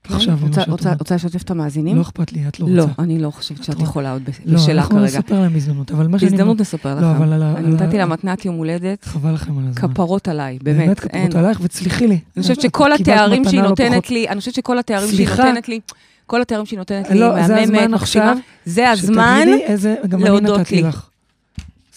[0.09, 0.63] עכשיו, ממה
[0.97, 1.97] רוצה, לשתף את המאזינים?
[1.97, 2.93] לא אכפת לי, את לא לא, רוצה.
[3.03, 3.79] אני לא חושבת שאת.
[3.79, 5.05] יכולה עוד לא, בשלה אנחנו כרגע.
[5.19, 6.31] נספר להם בהזדמנות, אבל מה שאני...
[6.31, 7.21] בהזדמנות נספר לא, לכם.
[7.23, 9.87] ה- אני נתתי לה מתנת יום הולדת, חבל לכם על הזמן.
[9.93, 10.77] כפרות עליי, באמת.
[10.77, 11.35] באמת כפרות.
[11.35, 12.19] עלייך, ותסלחי לי.
[12.37, 14.09] אני חושבת את שכל התארים שהיא לא נותנת.
[14.09, 15.29] לי, אני חושבת שכל התארים שהיא.
[15.29, 15.79] נותנת לי,
[16.27, 18.31] כל התארים שהיא נותנת לי, לא, זה מהממת, הזמן מקסימה.
[18.31, 19.47] עכשיו זה הזמן,
[20.19, 20.89] להודות נתתי לי.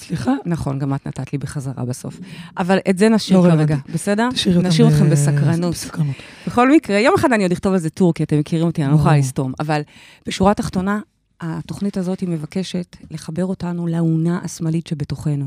[0.09, 0.33] סליחה?
[0.47, 2.21] נכון, גם את נתת לי בחזרה בסוף.
[2.59, 3.77] אבל את זה נשאיר לא כרגע.
[3.95, 4.29] בסדר?
[4.63, 5.73] נשאיר אתכם ב- בסקרנות.
[5.75, 6.17] בסקרנות.
[6.47, 8.91] בכל מקרה, יום אחד אני עוד אכתוב על זה טור, כי אתם מכירים אותי, אני
[8.93, 9.17] לא יכולה.
[9.19, 9.53] לסתום.
[9.61, 9.81] אבל
[10.27, 11.01] בשורה התחתונה,
[11.41, 15.47] התוכנית הזאת היא מבקשת לחבר אותנו לאונה השמאלית שבתוכנו,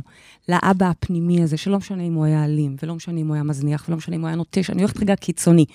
[0.50, 3.86] לאבא הפנימי הזה, שלא משנה אם הוא היה אלים, ולא משנה אם הוא היה מזניח,
[3.88, 5.66] ולא משנה אם הוא היה נוטש, אני הולכת רגע קיצוני.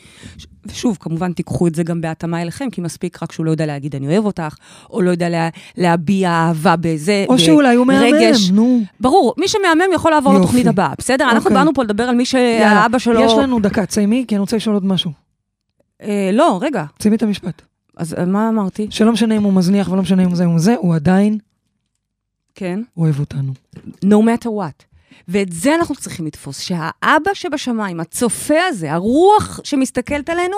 [0.66, 3.96] ושוב, כמובן, תיקחו את זה גם בהתאמה אליכם, כי מספיק רק שהוא לא יודע להגיד
[3.96, 4.56] אני אוהב אותך,
[4.90, 8.16] או לא יודע לה, להביע אהבה בזה, או שאולי הוא מהמם.
[8.52, 8.82] נו.
[9.00, 10.44] ברור, מי שמהמם יכול לעבור יופי.
[10.44, 11.24] לתוכנית הבאה, בסדר?
[11.24, 11.56] אנחנו אוקיי.
[11.56, 13.20] באנו פה לדבר על מי שהאבא שלו...
[13.20, 15.12] יש לנו דקה, תסיימי, כי אני רוצה לשאול עוד משהו.
[16.02, 17.62] אה, לא, רגע, תסיימי את המשפט.
[17.96, 18.86] אז אה, מה אמרתי?
[18.90, 21.38] שלא משנה אם הוא מזניח ולא משנה אם זה אם זה, הוא עדיין
[22.54, 22.80] כן.
[22.96, 23.52] אוהב אותנו.
[24.04, 24.84] no matter what.
[25.28, 30.56] ואת זה אנחנו צריכים לתפוס, שהאבא שבשמיים, הצופה הזה, הרוח שמסתכלת עלינו,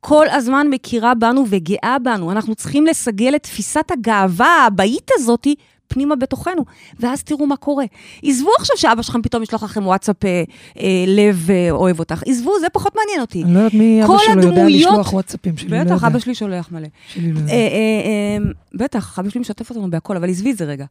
[0.00, 2.32] כל הזמן מכירה בנו וגאה בנו.
[2.32, 5.54] אנחנו צריכים לסגל את תפיסת הגאווה האבאית הזאתי
[5.88, 6.64] פנימה בתוכנו,
[7.00, 7.84] ואז תראו מה קורה.
[8.22, 10.42] עזבו עכשיו שאבא שלכם פתאום ישלח לכם וואטסאפ אה,
[10.78, 13.42] אה, לב אה, אוהב אותך, עזבו, זה פחות מעניין אותי.
[13.44, 16.06] אני לא יודעת מי אבא שלו יודע הדמויות- לשלוח וואטסאפים שלי, לא בטח, יודע.
[16.06, 16.88] אבא שלי שולח מלא.
[17.08, 17.52] שלי לא אה, יודע.
[17.52, 18.36] אה, אה,
[18.74, 20.84] בטח, אבא שלי משתף אותנו בהכל, אבל עזבי את זה רגע.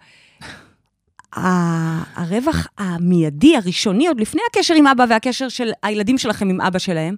[2.15, 7.15] הרווח המיידי, הראשוני, עוד לפני הקשר עם אבא והקשר של הילדים שלכם עם אבא שלהם,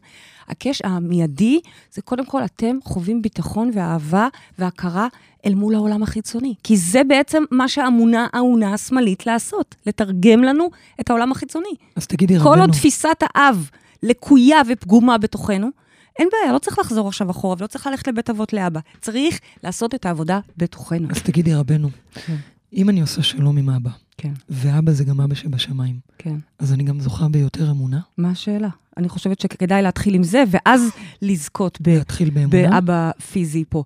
[0.47, 1.59] הקשר המיידי
[1.93, 4.27] זה קודם כל אתם חווים ביטחון ואהבה
[4.59, 5.07] והכרה
[5.45, 6.55] אל מול העולם החיצוני.
[6.63, 10.69] כי זה בעצם מה שאמונה האונה השמאלית לעשות, לתרגם לנו
[11.01, 11.73] את העולם החיצוני.
[11.95, 13.69] אז תגידי כל רבנו, עוד תפיסת האב
[14.03, 15.67] לקויה ופגומה בתוכנו,
[16.19, 18.79] אין בעיה, לא צריך לחזור עכשיו אחורה ולא צריך ללכת לבית אבות לאבא.
[19.01, 21.07] צריך לעשות את העבודה בתוכנו.
[21.11, 22.35] אז תגידי רבנו, כן.
[22.73, 26.35] אם אני עושה שלום עם אבא, כן, ואבא זה גם אבא שבשמיים, כן.
[26.59, 27.99] אז אני גם זוכה ביותר אמונה?
[28.17, 28.69] מה השאלה?
[28.99, 30.91] אני חושבת שכדאי להתחיל עם זה, ואז
[31.21, 31.89] לזכות ב...
[31.89, 32.69] להתחיל באמונה.
[32.69, 33.83] באבא פיזי פה.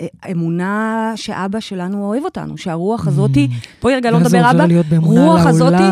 [0.00, 3.48] אה, אמונה שאבא שלנו אוהב אותנו, שהרוח הזאתי,
[3.82, 4.64] בואי רגע, לא נדבר אבא,
[4.96, 5.82] רוח הזאתי.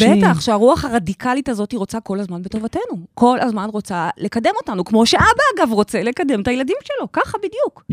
[0.00, 3.06] בטח, שהרוח הרדיקלית הזאת רוצה כל הזמן בטובתנו.
[3.14, 5.24] כל הזמן רוצה לקדם אותנו, כמו שאבא,
[5.56, 7.84] אגב, רוצה לקדם את הילדים שלו, ככה בדיוק.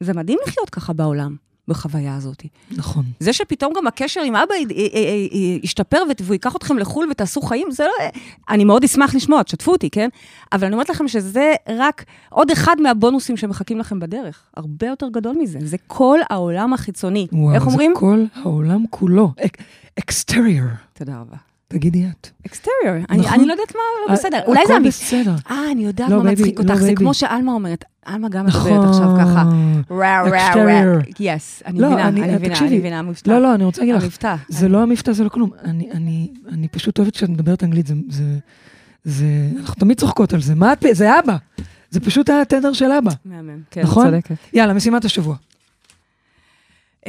[0.00, 1.36] זה מדהים לחיות ככה בעולם,
[1.68, 2.42] בחוויה הזאת.
[2.70, 3.04] נכון.
[3.20, 4.54] זה שפתאום גם הקשר עם אבא
[5.62, 8.04] ישתפר והוא ייקח אתכם לחו"ל ותעשו חיים, זה לא...
[8.48, 10.08] אני מאוד אשמח לשמוע, תשתפו אותי, כן?
[10.52, 14.42] אבל אני אומרת לכם שזה רק עוד אחד מהבונוסים שמחכים לכם בדרך.
[14.56, 15.58] הרבה יותר גדול מזה.
[15.62, 17.26] זה כל העולם החיצוני.
[17.32, 17.92] וואו, איך זה אומרים?
[17.96, 19.32] כל העולם כולו.
[19.98, 20.68] אקסטריור.
[20.92, 21.36] תודה רבה.
[21.68, 22.28] תגידי את.
[22.46, 22.96] אקסטריור.
[23.10, 23.32] אני, נכון.
[23.32, 24.40] אני לא יודעת מה לא בסדר.
[24.46, 24.86] אולי זה הכל.
[24.86, 25.34] בסדר.
[25.50, 26.74] אה, אני יודעת לא, מה מצחיק לא, אותך.
[26.74, 26.92] זה.
[26.96, 27.84] כמו שעלמה אומרת.
[28.04, 28.72] עלמה גם נכון.
[28.72, 29.44] מדברת עכשיו ככה.
[29.90, 30.64] רע, רע.
[30.64, 30.98] רע.
[31.20, 32.58] יס, אני לא, מבינה, אני- אני מבינה.
[32.58, 33.30] אני מבינה, המבטא.
[33.30, 34.36] לא, לא, אני רוצה להגיד לך, המבטא.
[34.48, 35.50] זה לא המבטא, זה לא כלום.
[35.64, 37.86] אני, אני, אני פשוט אוהבת שאת מדברת אנגלית,
[39.04, 39.26] זה,
[39.60, 40.54] אנחנו תמיד צוחקות על זה.
[40.54, 41.36] מה את, זה אבא.
[41.90, 43.10] זה פשוט התדר של אבא.
[43.24, 44.06] מהמם, כן, נכון?
[44.10, 44.36] צודקת.
[44.52, 45.36] יאללה, משימת השבוע.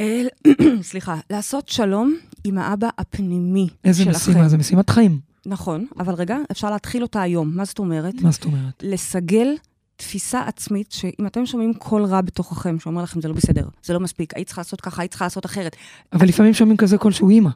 [0.82, 4.16] סליחה, לעשות שלום עם האבא הפנימי איזה שלכם.
[4.30, 4.48] משימה?
[4.48, 5.18] זה משימת חיים.
[5.46, 7.52] נכון, אבל רגע, אפשר להתחיל אותה היום.
[7.56, 8.14] מה זאת אומרת?
[8.22, 8.82] מה זאת אומרת?
[8.82, 9.48] לסגל
[9.96, 14.00] תפיסה עצמית, שאם אתם שומעים קול רע בתוככם, שאומר לכם, זה לא בסדר, זה לא
[14.00, 15.76] מספיק, היית צריכה לעשות ככה, היית צריכה לעשות אחרת.
[16.12, 17.50] אבל לפעמים שומעים כזה קול שהוא אימא.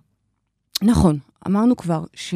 [0.83, 2.35] נכון, אמרנו כבר ש...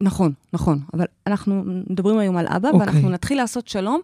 [0.00, 2.80] נכון, נכון, אבל אנחנו מדברים היום על אבא, אוקיי.
[2.80, 4.00] ואנחנו נתחיל לעשות שלום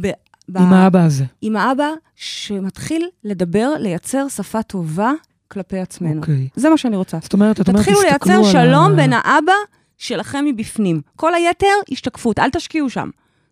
[0.00, 0.10] ב...
[0.48, 1.24] ב- עם האבא הזה.
[1.40, 5.12] עם האבא שמתחיל לדבר, לייצר שפה טובה
[5.48, 6.20] כלפי עצמנו.
[6.20, 6.48] אוקיי.
[6.56, 7.18] זה מה שאני רוצה.
[7.22, 9.52] זאת אומרת, את אומרת, תתחילו תסתכלו לייצר על שלום ה- בין האבא
[9.98, 11.00] שלכם מבפנים.
[11.16, 13.10] כל היתר, השתקפות, אל תשקיעו שם.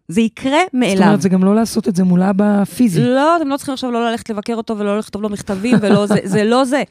[0.08, 1.02] זה יקרה זאת מאליו.
[1.02, 3.00] אומרת, זה גם לא לעשות את זה מול אבא פיזי.
[3.00, 6.14] לא, אתם לא צריכים עכשיו לא ללכת לבקר אותו ולא לכתוב לו מכתבים, ולא זה,
[6.24, 6.82] זה לא זה.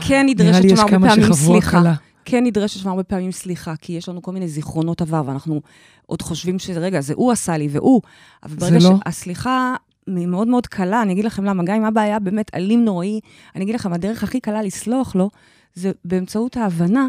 [0.00, 1.78] כן נראה נדרשת שם הרבה פעמים סליחה.
[1.78, 1.94] הקלה.
[2.24, 5.60] כן נדרשת שם הרבה פעמים סליחה, כי יש לנו כל מיני זיכרונות עבר, ואנחנו
[6.06, 8.00] עוד חושבים שזה, רגע, זה הוא עשה לי, והוא.
[8.42, 8.90] אבל ברגע לא.
[9.04, 9.74] שהסליחה
[10.06, 13.20] היא מאוד מאוד קלה, אני אגיד לכם למה, גם אם אבא היה באמת אלים נוראי,
[13.56, 15.30] אני אגיד לכם, הדרך הכי קלה לסלוח לו,
[15.74, 17.06] זה באמצעות ההבנה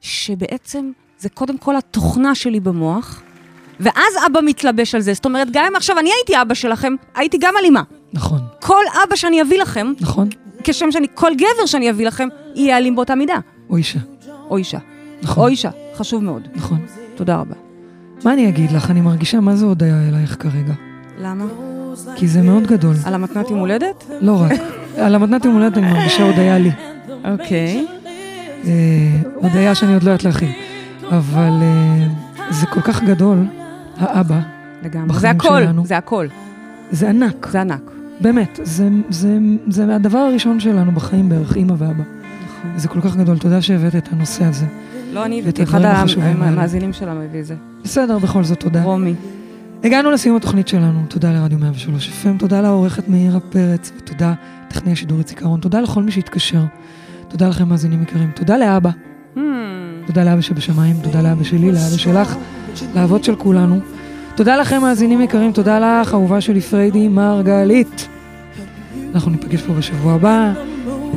[0.00, 3.22] שבעצם זה קודם כל התוכנה שלי במוח,
[3.80, 5.14] ואז אבא מתלבש על זה.
[5.14, 7.82] זאת אומרת, גם אם עכשיו אני הייתי אבא שלכם, הייתי גם אלימה.
[8.12, 10.28] נכון, כל אבא שאני אביא לכם, נכון.
[10.64, 13.38] כשם שאני, כל גבר שאני אביא לכם, יהיה אלים באותה מידה.
[13.70, 13.98] או אישה.
[14.50, 14.78] או אישה.
[15.22, 15.42] נכון.
[15.42, 15.70] או אישה.
[15.96, 16.48] חשוב מאוד.
[16.54, 16.78] נכון.
[17.14, 17.54] תודה רבה.
[18.24, 18.90] מה אני אגיד לך?
[18.90, 20.72] אני מרגישה מה זה הודיה אלייך כרגע.
[21.18, 21.44] למה?
[22.16, 22.94] כי זה מאוד גדול.
[23.04, 24.04] על המתנת יום הולדת?
[24.20, 24.60] לא רק.
[24.98, 26.70] על המתנת יום הולדת אני מרגישה הודיה לי.
[27.24, 27.86] אוקיי.
[28.64, 28.72] אה,
[29.34, 30.50] הודיה שאני עוד לא יודעת להכיל.
[31.08, 32.06] אבל אה,
[32.50, 33.38] זה כל כך גדול,
[33.98, 34.40] האבא,
[34.82, 35.18] לגמרי.
[35.18, 35.86] זה הכל, שלנו.
[35.86, 36.26] זה הכל.
[36.90, 37.46] זה ענק.
[37.50, 37.90] זה ענק.
[38.20, 39.38] באמת, זה, זה,
[39.68, 41.90] זה הדבר הראשון שלנו בחיים בערך, אימא ואבא.
[41.92, 42.70] נכון.
[42.76, 44.66] זה כל כך גדול, תודה שהבאת את הנושא הזה.
[45.12, 45.80] לא אני הבאתי, אחד.
[45.84, 47.54] המאזינים שלנו הביא את זה.
[47.84, 48.82] בסדר, בכל זאת, תודה.
[48.82, 49.14] רומי.
[49.84, 54.34] הגענו לסיום התוכנית שלנו, תודה לרדיו 103 FM, תודה לעורכת מאירה פרץ, ותודה
[54.66, 56.60] לטכנאי השידור איציק אהרון, תודה לכל מי שהתקשר,
[57.28, 58.90] תודה לכם מאזינים יקרים, תודה לאבא,
[59.36, 59.38] Hmm.
[60.06, 62.36] תודה לאבא שבשמיים, תודה לאבא שלי, לאבא שלך,
[62.94, 63.80] לאבות של כולנו.
[64.34, 68.08] תודה לכם מאזינים יקרים, תודה לך, אהובה שלי פריידי מרגלית.
[69.14, 70.52] אנחנו ניפגש פה בשבוע הבא,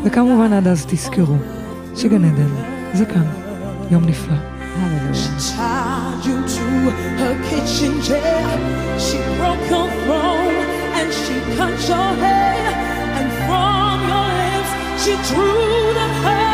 [0.03, 1.35] וכמובן עד אז תזכרו
[1.95, 2.49] שגן עדן
[2.93, 3.25] זה כאן,
[3.91, 4.35] יום נפלא.
[11.25, 12.69] She cut your hair.
[13.19, 16.48] And from your lips she drew the curse.